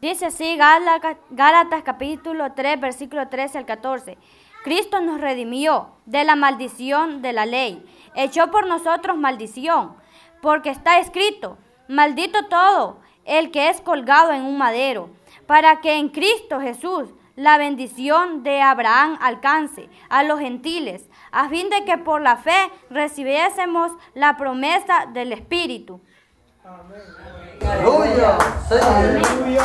Dice 0.01 0.27
así 0.27 0.57
Gálatas, 0.57 1.83
capítulo 1.83 2.53
3, 2.53 2.81
versículo 2.81 3.29
13 3.29 3.59
al 3.59 3.67
14. 3.67 4.17
Cristo 4.63 5.01
nos 5.01 5.21
redimió 5.21 5.91
de 6.07 6.25
la 6.25 6.37
maldición 6.37 7.23
de 7.23 7.33
la 7.33 7.47
ley. 7.47 7.85
Echó 8.15 8.51
por 8.51 8.67
nosotros 8.67 9.17
maldición, 9.17 9.97
porque 10.41 10.71
está 10.71 10.99
escrito, 10.99 11.59
maldito 11.89 12.47
todo 12.47 13.01
el 13.25 13.51
que 13.51 13.69
es 13.71 13.81
colgado 13.81 14.33
en 14.33 14.43
un 14.43 14.59
madero, 14.59 15.11
para 15.47 15.81
que 15.81 15.95
en 15.95 16.09
Cristo 16.11 16.61
Jesús 16.61 17.11
la 17.39 17.57
bendición 17.57 18.43
de 18.43 18.61
Abraham 18.61 19.17
alcance 19.21 19.89
a 20.09 20.25
los 20.25 20.41
gentiles, 20.41 21.05
a 21.31 21.49
fin 21.49 21.71
de 21.71 21.85
que 21.85 21.97
por 21.97 22.21
la 22.21 22.37
fe 22.37 22.71
recibiésemos 22.91 23.93
la 24.15 24.37
promesa 24.37 25.07
del 25.13 25.33
Espíritu. 25.33 26.01
Aleluya. 27.63 28.39
Sí. 28.69 28.75
Aleluya. 28.83 29.63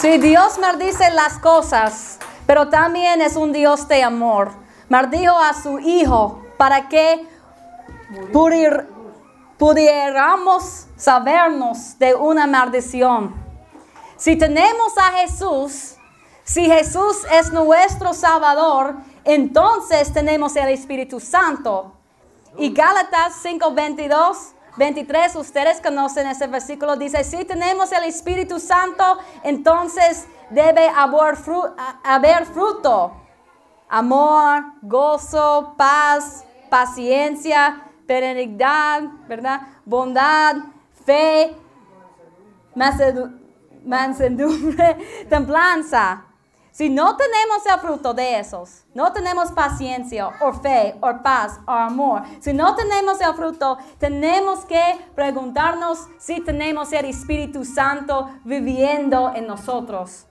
Sí, 0.00 0.18
Dios 0.18 0.58
maldice 0.58 1.10
las 1.10 1.38
cosas, 1.38 2.18
pero 2.46 2.68
también 2.68 3.20
es 3.20 3.36
un 3.36 3.52
Dios 3.52 3.88
de 3.88 4.02
amor. 4.02 4.52
Maldijo 4.88 5.36
a 5.36 5.52
su 5.54 5.78
Hijo 5.78 6.42
para 6.56 6.88
que 6.88 7.26
pudir- 8.32 8.86
pudiéramos 9.58 10.86
sabernos 10.96 11.98
de 11.98 12.14
una 12.14 12.46
maldición. 12.46 13.34
Si 14.16 14.36
tenemos 14.36 14.96
a 14.98 15.12
Jesús, 15.18 15.96
si 16.44 16.66
Jesús 16.66 17.24
es 17.32 17.52
nuestro 17.52 18.14
Salvador, 18.14 18.94
entonces 19.24 20.12
tenemos 20.12 20.56
el 20.56 20.68
Espíritu 20.68 21.20
Santo. 21.20 21.92
Y 22.56 22.72
Gálatas 22.72 23.34
5, 23.42 23.72
22, 23.72 24.52
23, 24.76 25.36
ustedes 25.36 25.80
conocen 25.80 26.26
ese 26.26 26.46
versículo, 26.46 26.96
dice, 26.96 27.24
si 27.24 27.44
tenemos 27.44 27.92
el 27.92 28.04
Espíritu 28.04 28.58
Santo, 28.60 29.18
entonces 29.42 30.26
debe 30.50 30.88
haber, 30.88 31.36
fru- 31.36 31.74
a- 31.76 32.14
haber 32.14 32.46
fruto. 32.46 33.12
Amor, 33.88 34.64
gozo, 34.82 35.74
paz, 35.76 36.44
paciencia, 36.70 37.82
benignidad, 38.06 39.02
¿verdad? 39.28 39.60
Bondad, 39.84 40.56
fe, 41.04 41.54
mansedu- 42.74 43.38
mansedumbre, 43.84 45.26
templanza. 45.28 46.22
Si 46.70 46.90
no 46.90 47.16
tenemos 47.16 47.64
el 47.64 47.80
fruto 47.80 48.12
de 48.12 48.38
esos, 48.38 48.84
no 48.92 49.10
tenemos 49.10 49.50
paciencia 49.52 50.28
o 50.28 50.52
fe 50.52 50.94
o 51.00 51.22
paz 51.22 51.58
o 51.66 51.70
amor, 51.70 52.22
si 52.38 52.52
no 52.52 52.74
tenemos 52.74 53.18
el 53.22 53.32
fruto, 53.32 53.78
tenemos 53.98 54.66
que 54.66 54.82
preguntarnos 55.14 56.06
si 56.18 56.40
tenemos 56.42 56.92
el 56.92 57.06
Espíritu 57.06 57.64
Santo 57.64 58.28
viviendo 58.44 59.32
en 59.34 59.46
nosotros. 59.46 60.26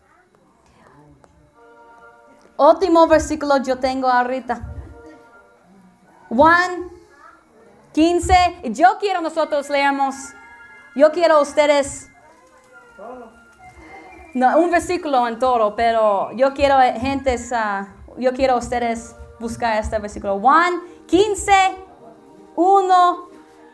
Último 2.57 3.07
versículo 3.07 3.57
yo 3.57 3.79
tengo 3.79 4.07
ahorita. 4.07 4.71
Juan 6.29 6.91
15. 7.95 8.59
Y 8.63 8.73
Yo 8.73 8.97
quiero 8.99 9.21
nosotros 9.21 9.69
leamos. 9.69 10.15
Yo 10.95 11.13
quiero 11.13 11.41
ustedes. 11.41 12.09
No, 14.33 14.57
un 14.57 14.69
versículo 14.69 15.25
en 15.29 15.39
todo, 15.39 15.77
pero 15.77 16.29
yo 16.33 16.53
quiero 16.53 16.81
eh, 16.81 16.99
gentes, 16.99 17.53
ah, 17.53 17.87
yo 18.17 18.33
quiero 18.33 18.57
ustedes 18.57 19.15
buscar 19.39 19.77
este 19.77 19.97
versículo. 19.97 20.37
Juan 20.41 20.81
15, 21.07 21.53
1 22.57 23.29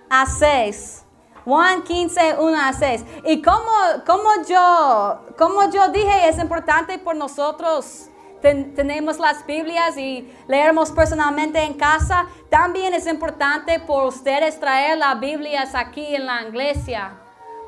a 0.07 0.25
6. 0.27 1.03
Juan 1.43 1.81
15, 1.81 2.35
1 2.37 2.57
a 2.61 2.73
6. 2.73 3.03
Y 3.25 3.41
como, 3.41 3.71
como, 4.05 4.29
yo, 4.47 5.21
como 5.35 5.67
yo 5.71 5.89
dije, 5.89 6.29
es 6.29 6.37
importante 6.37 6.99
por 6.99 7.15
nosotros. 7.15 8.10
Ten- 8.41 8.73
tenemos 8.75 9.19
las 9.19 9.45
Biblias 9.45 9.97
y 9.97 10.31
leemos 10.47 10.91
personalmente 10.91 11.61
en 11.63 11.73
casa. 11.75 12.25
También 12.49 12.93
es 12.93 13.07
importante 13.07 13.79
por 13.79 14.05
ustedes 14.07 14.59
traer 14.59 14.97
las 14.97 15.19
Biblias 15.19 15.73
aquí 15.75 16.15
en 16.15 16.25
la 16.25 16.43
iglesia. 16.43 17.13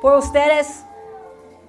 Por 0.00 0.18
ustedes 0.18 0.84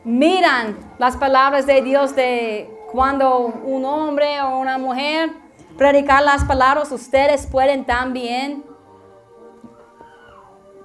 miran 0.03 0.78
las 0.97 1.16
palabras 1.18 1.66
de 1.66 1.82
Dios 1.82 2.16
de 2.16 2.70
cuando 2.91 3.38
un 3.39 3.86
hombre 3.86 4.41
o 4.41 4.58
una 4.60 4.78
mujer 4.78 5.30
predicar 5.78 6.24
las 6.24 6.43
palabras, 6.45 6.91
ustedes 6.91 7.47
pueden 7.47 7.86
también, 7.86 8.64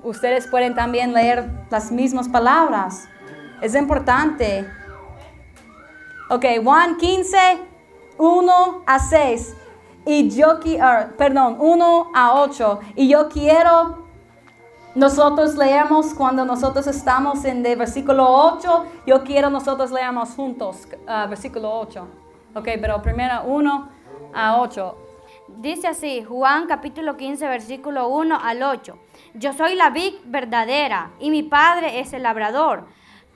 ustedes 0.02 0.46
pueden 0.46 0.74
también 0.74 1.12
leer 1.12 1.48
las 1.70 1.90
mismas 1.92 2.28
palabras. 2.28 3.08
Es 3.60 3.74
importante. 3.74 4.66
Ok, 6.30 6.44
Juan 6.62 6.96
15, 6.96 7.38
1 8.20 8.82
a 8.86 8.98
6. 8.98 9.56
Y 10.06 10.30
yo 10.30 10.60
quiero, 10.60 11.16
perdón, 11.16 11.56
1 11.58 12.10
a 12.14 12.40
8. 12.42 12.80
Y 12.96 13.08
yo 13.08 13.28
quiero 13.28 14.00
nosotros 14.94 15.56
leemos 15.56 16.14
cuando 16.14 16.44
nosotros 16.44 16.86
estamos 16.88 17.44
en 17.44 17.64
el 17.64 17.76
versículo 17.78 18.28
8. 18.28 18.86
Yo 19.06 19.22
quiero 19.22 19.48
nosotros 19.48 19.90
leamos 19.90 20.30
juntos 20.30 20.88
ah, 21.06 21.26
versículo 21.28 21.72
8. 21.78 22.06
Ok, 22.56 22.68
pero 22.80 23.00
primero 23.00 23.44
1 23.44 23.88
a 24.34 24.60
8. 24.60 24.96
Dice 25.56 25.86
así, 25.86 26.24
Juan 26.24 26.66
capítulo 26.66 27.16
15, 27.16 27.48
versículo 27.48 28.08
1 28.08 28.38
al 28.42 28.62
8. 28.62 28.98
Yo 29.34 29.52
soy 29.52 29.76
la 29.76 29.90
vid 29.90 30.14
verdadera 30.24 31.12
y 31.20 31.30
mi 31.30 31.44
padre 31.44 32.00
es 32.00 32.12
el 32.12 32.24
labrador. 32.24 32.86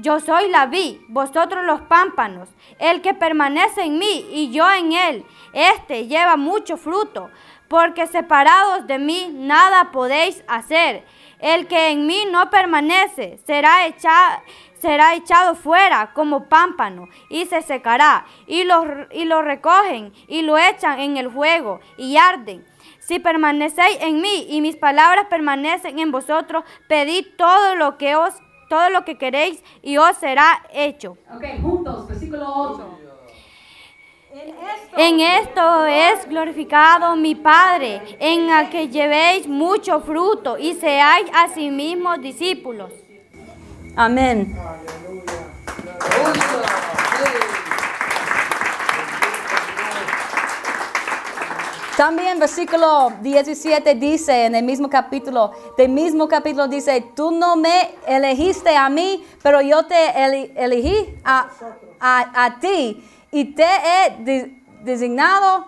Yo 0.00 0.20
soy 0.20 0.48
la 0.48 0.66
vid, 0.66 1.00
vosotros 1.08 1.64
los 1.64 1.80
pámpanos. 1.82 2.48
El 2.78 3.02
que 3.02 3.14
permanece 3.14 3.82
en 3.82 3.98
mí 3.98 4.26
y 4.30 4.50
yo 4.50 4.70
en 4.70 4.92
él, 4.92 5.26
este 5.52 6.06
lleva 6.06 6.36
mucho 6.36 6.76
fruto, 6.76 7.30
porque 7.66 8.06
separados 8.06 8.86
de 8.86 8.98
mí 8.98 9.28
nada 9.32 9.90
podéis 9.90 10.44
hacer. 10.46 11.04
El 11.40 11.66
que 11.66 11.90
en 11.90 12.06
mí 12.06 12.26
no 12.30 12.48
permanece 12.50 13.38
será 13.44 13.86
echado, 13.86 14.42
será 14.78 15.14
echado 15.14 15.56
fuera 15.56 16.12
como 16.12 16.48
pámpano 16.48 17.08
y 17.28 17.46
se 17.46 17.62
secará. 17.62 18.24
Y 18.46 18.64
lo, 18.64 18.84
y 19.10 19.24
lo 19.24 19.42
recogen 19.42 20.12
y 20.28 20.42
lo 20.42 20.58
echan 20.58 21.00
en 21.00 21.16
el 21.16 21.30
fuego 21.30 21.80
y 21.96 22.16
arden. 22.16 22.64
Si 23.00 23.18
permanecéis 23.18 23.98
en 24.00 24.20
mí 24.20 24.46
y 24.48 24.60
mis 24.60 24.76
palabras 24.76 25.26
permanecen 25.30 25.98
en 25.98 26.12
vosotros, 26.12 26.62
pedid 26.88 27.26
todo 27.36 27.74
lo 27.74 27.96
que 27.96 28.16
os 28.16 28.34
todo 28.68 28.90
lo 28.90 29.04
que 29.04 29.16
queréis 29.16 29.62
y 29.82 29.96
os 29.96 30.16
será 30.16 30.64
hecho. 30.72 31.16
Ok, 31.34 31.44
juntos, 31.62 32.08
versículo 32.08 32.46
8. 32.46 32.98
En 34.30 34.50
esto, 34.50 34.96
En 34.96 35.20
esto 35.20 35.86
es 35.86 36.28
glorificado 36.28 37.16
mi 37.16 37.34
Padre, 37.34 38.02
en 38.20 38.50
el 38.50 38.70
que 38.70 38.88
llevéis 38.88 39.48
mucho 39.48 40.00
fruto 40.00 40.58
y 40.58 40.74
seáis 40.74 41.28
asimismo 41.34 42.16
discípulos. 42.18 42.92
Amén. 43.96 44.56
Aleluya. 44.56 46.67
También 51.98 52.38
versículo 52.38 53.10
17 53.22 53.96
dice 53.96 54.44
en 54.46 54.54
el 54.54 54.64
mismo 54.64 54.88
capítulo, 54.88 55.50
del 55.76 55.88
mismo 55.88 56.28
capítulo 56.28 56.68
dice, 56.68 57.00
tú 57.16 57.32
no 57.32 57.56
me 57.56 57.96
elegiste 58.06 58.76
a 58.76 58.88
mí, 58.88 59.26
pero 59.42 59.60
yo 59.62 59.84
te 59.84 60.10
elegí 60.56 61.16
a, 61.24 61.48
a- 61.98 62.44
a 62.44 62.60
ti 62.60 63.04
y 63.32 63.46
te 63.46 63.64
he 63.64 64.16
de- 64.22 64.62
designado 64.84 65.66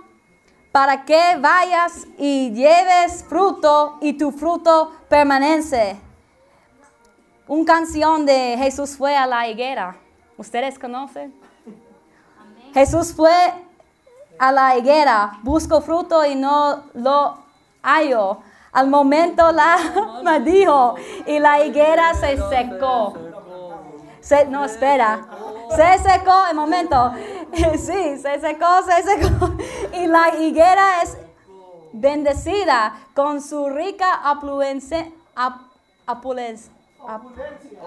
para 0.70 1.04
que 1.04 1.20
vayas 1.40 2.06
y 2.16 2.52
lleves 2.52 3.24
fruto 3.28 3.98
y 4.00 4.12
tu 4.12 4.30
fruto 4.30 4.92
permanece. 5.08 5.96
Una 7.48 7.64
canción 7.64 8.24
de 8.24 8.54
Jesús 8.56 8.96
fue 8.96 9.16
a 9.16 9.26
la 9.26 9.48
higuera. 9.48 9.96
¿Ustedes 10.36 10.78
conocen? 10.78 11.34
Jesús 12.72 13.12
fue 13.12 13.34
a 14.40 14.50
la 14.50 14.74
higuera, 14.76 15.38
buscó 15.42 15.82
fruto 15.82 16.24
y 16.24 16.34
no 16.34 16.84
lo 16.94 17.36
halló. 17.82 18.38
Al 18.72 18.88
momento 18.88 19.52
la 19.52 19.76
maldijo 20.24 20.94
y 21.26 21.38
la 21.38 21.62
higuera 21.62 22.14
se 22.14 22.38
secó. 22.48 23.12
Se- 24.20 24.46
no, 24.46 24.64
espera. 24.64 25.20
Se 25.76 25.98
secó 25.98 26.32
el 26.50 26.56
momento. 26.56 27.12
sí, 27.74 28.16
se 28.16 28.40
secó, 28.40 28.82
se 28.86 29.02
secó. 29.02 29.50
Y 29.92 30.06
la 30.06 30.34
higuera 30.38 31.02
es 31.02 31.18
bendecida 31.92 32.94
con 33.14 33.42
su 33.42 33.68
rica 33.68 34.20
apulencia. 34.24 35.10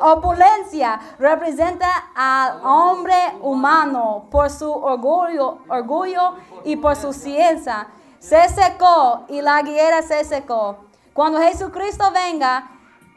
Opulencia 0.02 1.00
representa 1.20 1.88
al 2.16 2.66
hombre 2.66 3.16
humano 3.42 4.26
por 4.30 4.50
su 4.50 4.72
orgullo, 4.72 5.60
orgullo 5.68 6.36
y 6.64 6.76
por 6.76 6.96
su 6.96 7.14
ciencia. 7.14 7.88
Se 8.20 8.50
secó 8.50 9.26
y 9.30 9.42
la 9.42 9.62
higuera 9.62 10.02
se 10.02 10.24
secó. 10.24 10.78
Cuando 11.14 11.40
Jesucristo 11.40 12.06
venga 12.12 12.72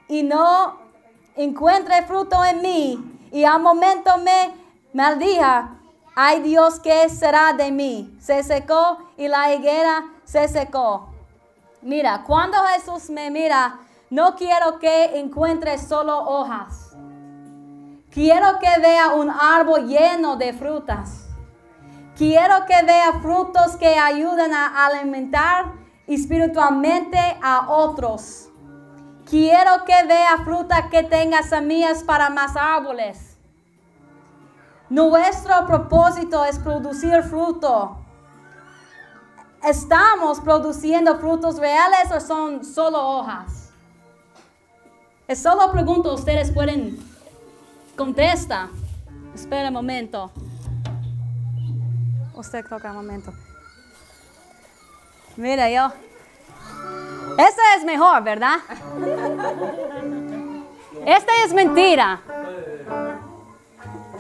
y 0.09 0.23
no 0.23 0.79
encuentre 1.35 2.03
fruto 2.03 2.45
en 2.45 2.61
mí 2.61 3.29
y 3.33 3.45
al 3.45 3.61
momento 3.61 4.19
me 4.19 4.55
maldija, 4.93 5.77
ay 6.15 6.41
Dios, 6.41 6.79
¿qué 6.81 7.09
será 7.09 7.53
de 7.53 7.71
mí? 7.71 8.17
Se 8.21 8.43
secó 8.43 8.99
y 9.17 9.29
la 9.29 9.53
higuera 9.55 10.05
se 10.25 10.47
secó. 10.49 11.09
Mira, 11.83 12.25
cuando 12.27 12.59
Jesús 12.75 13.11
me 13.11 13.31
mira, 13.31 13.79
no 14.11 14.37
quiero 14.37 14.79
que 14.79 15.19
encuentre 15.19 15.79
solo 15.79 16.19
hojas. 16.19 16.97
Quiero 18.11 18.59
que 18.61 18.81
vea 18.81 19.15
un 19.15 19.31
árbol 19.31 19.89
lleno 19.89 20.37
de 20.37 20.53
frutas. 20.53 21.27
Quiero 22.17 22.65
que 22.67 22.83
vea 22.85 23.21
frutos 23.21 23.77
que 23.77 23.99
ayuden 23.99 24.55
a 24.55 24.87
alimentar 24.87 25.73
espiritualmente 26.07 27.19
a 27.43 27.69
otros. 27.69 28.49
Quiero 29.29 29.85
que 29.85 30.07
vea 30.07 30.39
fruta 30.45 30.89
que 30.89 31.03
tenga 31.03 31.43
semillas 31.43 32.05
para 32.05 32.31
más 32.31 32.57
árboles. 32.57 33.37
Nuestro 34.89 35.67
propósito 35.67 36.45
es 36.45 36.61
producir 36.61 37.25
fruto. 37.25 37.99
¿Estamos 39.65 40.39
produciendo 40.41 41.19
frutos 41.19 41.59
reales 41.59 42.13
o 42.13 42.21
son 42.21 42.65
solo 42.65 43.05
hojas? 43.05 43.66
Es 45.29 45.43
solo 45.43 45.73
pregunto, 45.73 46.15
ustedes 46.15 46.53
pueden 46.53 46.99
contestar. 47.97 48.69
Espera 49.35 49.69
un 49.69 49.75
momento. 49.75 50.31
Usted 52.35 52.65
toca 52.65 52.91
un 52.91 52.97
momento. 52.99 53.33
Mira, 55.37 55.69
yo. 55.69 55.93
Este 57.39 57.61
es 57.77 57.85
mejor, 57.85 58.23
¿verdad? 58.23 58.59
Este 61.05 61.33
es 61.45 61.53
mentira. 61.53 62.21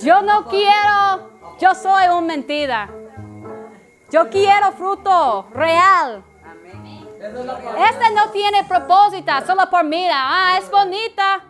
Yo 0.00 0.22
no 0.22 0.46
quiero, 0.46 1.30
yo 1.60 1.72
soy 1.76 2.08
un 2.08 2.26
mentira. 2.26 2.90
Yo 4.10 4.28
quiero 4.28 4.72
fruto 4.72 5.46
real. 5.54 6.24
Este 7.26 8.10
no 8.14 8.30
tiene 8.30 8.64
propósito, 8.64 9.32
solo 9.46 9.68
por 9.70 9.84
mira. 9.84 10.14
Ah, 10.16 10.58
es 10.58 10.70
bonita. 10.70 11.40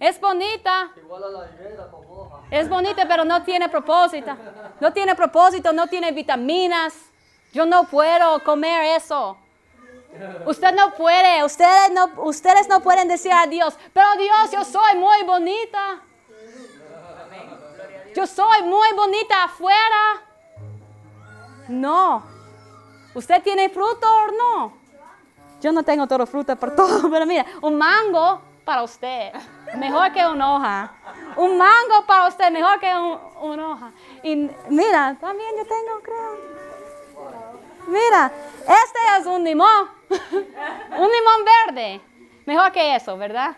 Es 0.00 0.20
bonita. 0.20 0.90
Es 2.50 2.68
bonita, 2.68 3.06
pero 3.08 3.24
no 3.24 3.42
tiene 3.42 3.68
propósito. 3.68 4.36
No 4.80 4.92
tiene 4.92 5.14
propósito, 5.14 5.72
no 5.72 5.86
tiene 5.86 6.12
vitaminas. 6.12 6.94
Yo 7.52 7.64
no 7.64 7.84
puedo 7.84 8.42
comer 8.42 8.96
eso. 8.96 9.36
Usted 10.46 10.72
no 10.74 10.94
puede, 10.94 11.42
ustedes 11.44 11.90
no, 11.92 12.10
ustedes 12.22 12.68
no 12.68 12.80
pueden 12.80 13.08
decir 13.08 13.32
a 13.32 13.46
Dios, 13.46 13.76
pero 13.92 14.06
Dios, 14.16 14.50
yo 14.52 14.64
soy 14.64 14.96
muy 14.96 15.22
bonita. 15.24 16.00
Yo 18.14 18.26
soy 18.26 18.62
muy 18.62 18.92
bonita 18.94 19.44
afuera. 19.44 20.22
No. 21.68 22.22
¿Usted 23.14 23.42
tiene 23.42 23.68
fruto 23.70 24.06
o 24.06 24.26
no? 24.30 24.83
Yo 25.64 25.72
no 25.72 25.82
tengo 25.82 26.06
todo 26.06 26.26
fruta 26.26 26.56
por 26.56 26.76
todo, 26.76 27.10
pero 27.10 27.24
mira, 27.24 27.46
un 27.62 27.78
mango 27.78 28.42
para 28.66 28.82
usted, 28.82 29.32
mejor 29.78 30.12
que 30.12 30.26
una 30.26 30.54
hoja. 30.56 30.92
Un 31.36 31.56
mango 31.56 32.04
para 32.06 32.28
usted, 32.28 32.50
mejor 32.50 32.78
que 32.78 32.94
un- 32.94 33.18
una 33.40 33.70
hoja. 33.70 33.90
Y 34.22 34.50
mira, 34.68 35.16
también 35.18 35.48
yo 35.56 35.64
tengo, 35.64 36.00
creo. 36.02 36.36
Mira, 37.86 38.30
este 38.60 38.98
es 39.18 39.24
un 39.26 39.42
limón. 39.42 39.88
un 40.10 41.10
limón 41.16 41.44
verde. 41.66 42.02
Mejor 42.44 42.70
que 42.70 42.94
eso, 42.96 43.16
¿verdad? 43.16 43.56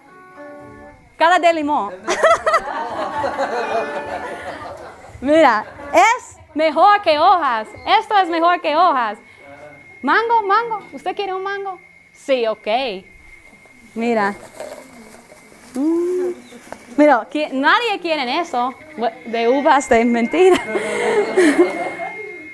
Cara 1.19 1.41
de 1.41 1.53
limón. 1.55 1.93
Mira, 5.21 5.65
es 5.93 6.37
mejor 6.55 7.03
que 7.03 7.19
hojas. 7.19 7.67
Esto 7.99 8.17
es 8.19 8.29
mejor 8.29 8.61
que 8.61 8.77
hojas. 8.77 9.19
Mango, 10.03 10.43
mango. 10.43 10.83
¿Usted 10.93 11.17
quiere 11.17 11.35
un 11.35 11.43
mango? 11.43 11.81
Sí, 12.27 12.47
ok. 12.49 12.67
Mira. 13.95 14.35
Mm. 15.75 16.33
Mira, 16.97 17.29
nadie 17.53 18.01
quiere 18.03 18.41
eso. 18.41 18.75
De 19.27 19.49
uvas 19.49 19.89
de 19.89 20.05
mentira. 20.05 20.57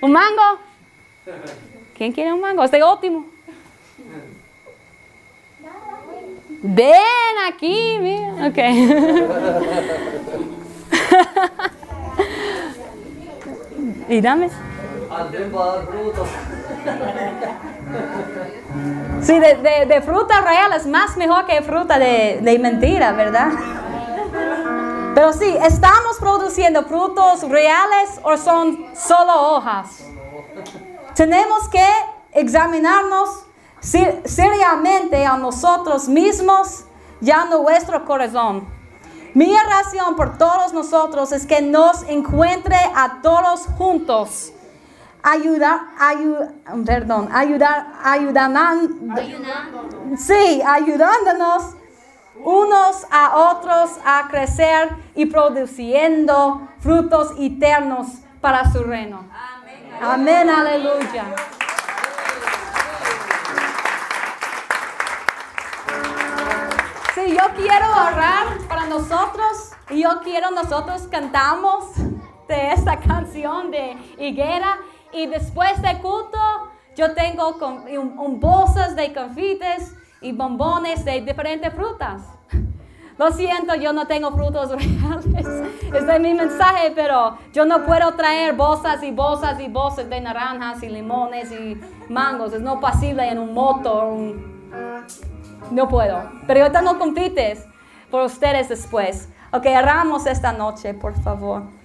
¿Un 0.02 0.12
mango? 0.12 0.58
¿Quién 1.96 2.12
quiere 2.12 2.34
un 2.34 2.42
mango? 2.42 2.62
Este 2.62 2.82
óptimo. 2.82 3.24
Ven 6.62 7.38
aquí, 7.48 7.96
mira. 7.98 8.48
Ok. 8.48 8.58
y 14.10 14.20
dame. 14.20 14.50
Sí, 19.22 19.38
de, 19.38 20.03
fruta 20.03 20.40
real 20.40 20.72
es 20.72 20.86
más 20.86 21.16
mejor 21.16 21.47
que 21.47 21.62
fruta 21.62 21.99
de, 21.99 22.40
de 22.43 22.59
mentira, 22.59 23.12
¿verdad? 23.12 23.51
Pero 25.14 25.32
sí, 25.32 25.57
¿estamos 25.62 26.16
produciendo 26.18 26.84
frutos 26.84 27.43
reales 27.49 28.18
o 28.22 28.36
son 28.36 28.86
solo 28.95 29.57
hojas? 29.57 30.05
Tenemos 31.14 31.68
que 31.68 31.86
examinarnos 32.32 33.45
ser- 33.80 34.22
seriamente 34.24 35.24
a 35.26 35.36
nosotros 35.36 36.09
mismos 36.09 36.84
y 37.20 37.30
a 37.30 37.45
nuestro 37.45 38.05
corazón. 38.05 38.66
Mi 39.34 39.55
oración 39.55 40.16
por 40.16 40.36
todos 40.38 40.72
nosotros 40.72 41.32
es 41.32 41.47
que 41.47 41.62
nos 41.62 42.03
encuentre 42.05 42.76
a 42.95 43.20
todos 43.22 43.66
juntos. 43.78 44.53
Ayudar, 45.24 45.80
ayu- 46.00 46.50
perdón, 46.84 47.28
ayudar, 47.32 47.86
ayudan, 48.02 48.88
sí, 50.18 50.60
ayudándonos 50.66 51.76
unos 52.44 53.06
a 53.08 53.36
otros 53.36 53.98
a 54.04 54.26
crecer 54.28 54.90
y 55.14 55.26
produciendo 55.26 56.66
frutos 56.80 57.34
eternos 57.38 58.08
para 58.40 58.70
su 58.72 58.82
reino. 58.82 59.24
Amén, 60.00 60.50
aleluya. 60.50 61.24
Sí, 67.14 67.36
yo 67.36 67.44
quiero 67.56 67.90
orar 67.90 68.58
para 68.68 68.86
nosotros 68.86 69.72
y 69.90 70.02
yo 70.02 70.20
quiero 70.24 70.50
nosotros 70.50 71.02
cantamos 71.10 71.84
de 72.48 72.72
esta 72.72 72.98
canción 72.98 73.70
de 73.70 73.96
higuera 74.18 74.78
y 75.12 75.26
después 75.26 75.80
de 75.82 75.98
culto 75.98 76.38
yo 76.94 77.14
tengo 77.14 77.56
un, 77.58 78.40
bolsas 78.40 78.94
de 78.94 79.12
confites 79.12 79.94
y 80.20 80.32
bombones 80.32 81.04
de 81.04 81.20
diferentes 81.22 81.72
frutas. 81.72 82.22
Lo 83.18 83.30
siento, 83.30 83.74
yo 83.74 83.92
no 83.92 84.06
tengo 84.06 84.30
frutos 84.32 84.70
reales. 84.70 85.46
Este 85.82 86.14
es 86.14 86.20
mi 86.20 86.34
mensaje, 86.34 86.92
pero 86.94 87.38
yo 87.52 87.64
no 87.64 87.84
puedo 87.84 88.12
traer 88.14 88.54
bolsas 88.54 89.02
y 89.02 89.10
bolsas 89.10 89.60
y 89.60 89.68
bolsas 89.68 90.08
de 90.08 90.20
naranjas 90.20 90.82
y 90.82 90.88
limones 90.88 91.50
y 91.52 91.80
mangos. 92.08 92.52
Es 92.52 92.60
no 92.60 92.80
posible 92.80 93.28
en 93.28 93.38
un 93.38 93.54
motor, 93.54 94.14
no 95.70 95.88
puedo. 95.88 96.30
Pero 96.46 96.60
yo 96.60 96.72
tengo 96.72 96.98
confites 96.98 97.66
por 98.10 98.22
ustedes 98.22 98.68
después. 98.68 99.28
Ok, 99.52 99.66
oramos 99.66 100.26
esta 100.26 100.52
noche, 100.52 100.94
por 100.94 101.14
favor. 101.22 101.81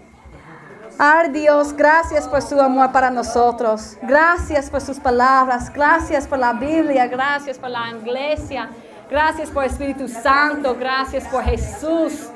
Ay 0.99 1.29
Dios, 1.29 1.73
gracias 1.73 2.27
por 2.27 2.41
su 2.41 2.59
amor 2.59 2.91
para 2.91 3.11
nosotros. 3.11 3.97
Gracias 4.01 4.67
por 4.67 4.81
sus 4.81 4.99
palabras. 4.99 5.71
Gracias 5.71 6.25
por 6.25 6.39
la 6.39 6.53
Biblia. 6.53 7.05
Gracias 7.05 7.59
por 7.59 7.69
la 7.69 7.91
iglesia. 7.91 8.69
Gracias 9.07 9.51
por 9.51 9.63
Espíritu 9.63 10.07
Santo. 10.07 10.75
Gracias 10.75 11.23
por 11.25 11.43
Jesús. 11.43 12.29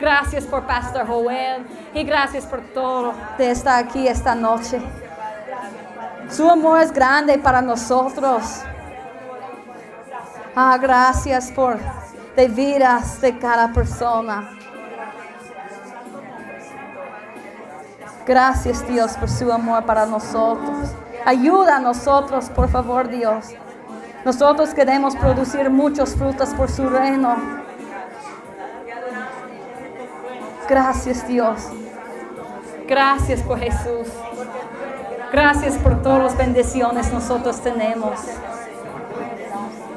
Gracias 0.00 0.44
por 0.44 0.66
Pastor 0.66 1.06
Joel. 1.06 1.66
Y 1.92 2.04
gracias 2.04 2.46
por 2.46 2.60
todo 2.72 3.12
de 3.36 3.50
estar 3.50 3.84
aquí 3.84 4.08
esta 4.08 4.34
noche. 4.34 4.80
Su 6.30 6.50
amor 6.50 6.80
es 6.80 6.92
grande 6.92 7.38
para 7.38 7.60
nosotros. 7.60 8.62
Ah, 10.54 10.78
gracias 10.80 11.52
por 11.52 11.78
de 12.34 12.48
vidas 12.48 13.20
de 13.20 13.38
cada 13.38 13.72
persona. 13.74 14.55
Gracias 18.26 18.86
Dios 18.88 19.12
por 19.12 19.30
su 19.30 19.52
amor 19.52 19.84
para 19.84 20.04
nosotros. 20.04 20.90
Ayuda 21.24 21.76
a 21.76 21.78
nosotros, 21.78 22.50
por 22.50 22.68
favor 22.68 23.08
Dios. 23.08 23.46
Nosotros 24.24 24.74
queremos 24.74 25.14
producir 25.14 25.70
muchos 25.70 26.16
frutos 26.16 26.48
por 26.50 26.68
su 26.68 26.88
reino. 26.88 27.36
Gracias 30.68 31.26
Dios. 31.28 31.70
Gracias 32.88 33.40
por 33.42 33.60
Jesús. 33.60 34.08
Gracias 35.32 35.76
por 35.78 36.02
todas 36.02 36.22
las 36.24 36.36
bendiciones 36.36 37.12
nosotros 37.12 37.60
tenemos. 37.60 38.18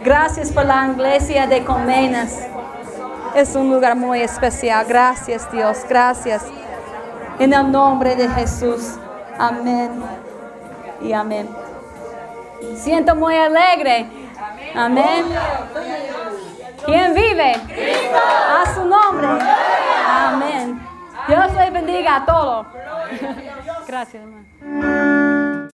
Gracias 0.04 0.52
por 0.52 0.66
la 0.66 0.88
iglesia 0.88 1.48
de 1.48 1.66
Comenas. 1.66 2.38
Es 3.36 3.56
un 3.56 3.72
lugar 3.72 3.96
muy 3.96 4.22
especial. 4.22 4.86
Gracias 4.88 5.52
Dios. 5.52 5.80
Gracias. 5.90 6.44
En 7.40 7.54
el 7.54 7.72
nombre 7.72 8.16
de 8.16 8.28
Jesús. 8.30 8.98
Amén. 9.38 10.04
Y 11.02 11.14
amén. 11.14 11.50
Siento 12.76 13.16
muy 13.16 13.36
alegre. 13.36 14.08
Amén. 14.76 15.26
¿Quién 16.86 17.14
vive? 17.14 17.54
A 17.54 18.74
su 18.74 18.86
nombre. 18.86 19.28
Amén. 20.08 20.82
Dios 21.28 21.54
le 21.54 21.70
bendiga 21.72 22.18
a 22.18 22.26
todos. 22.26 22.68
Gracias, 23.88 24.24
hermano. 24.24 25.09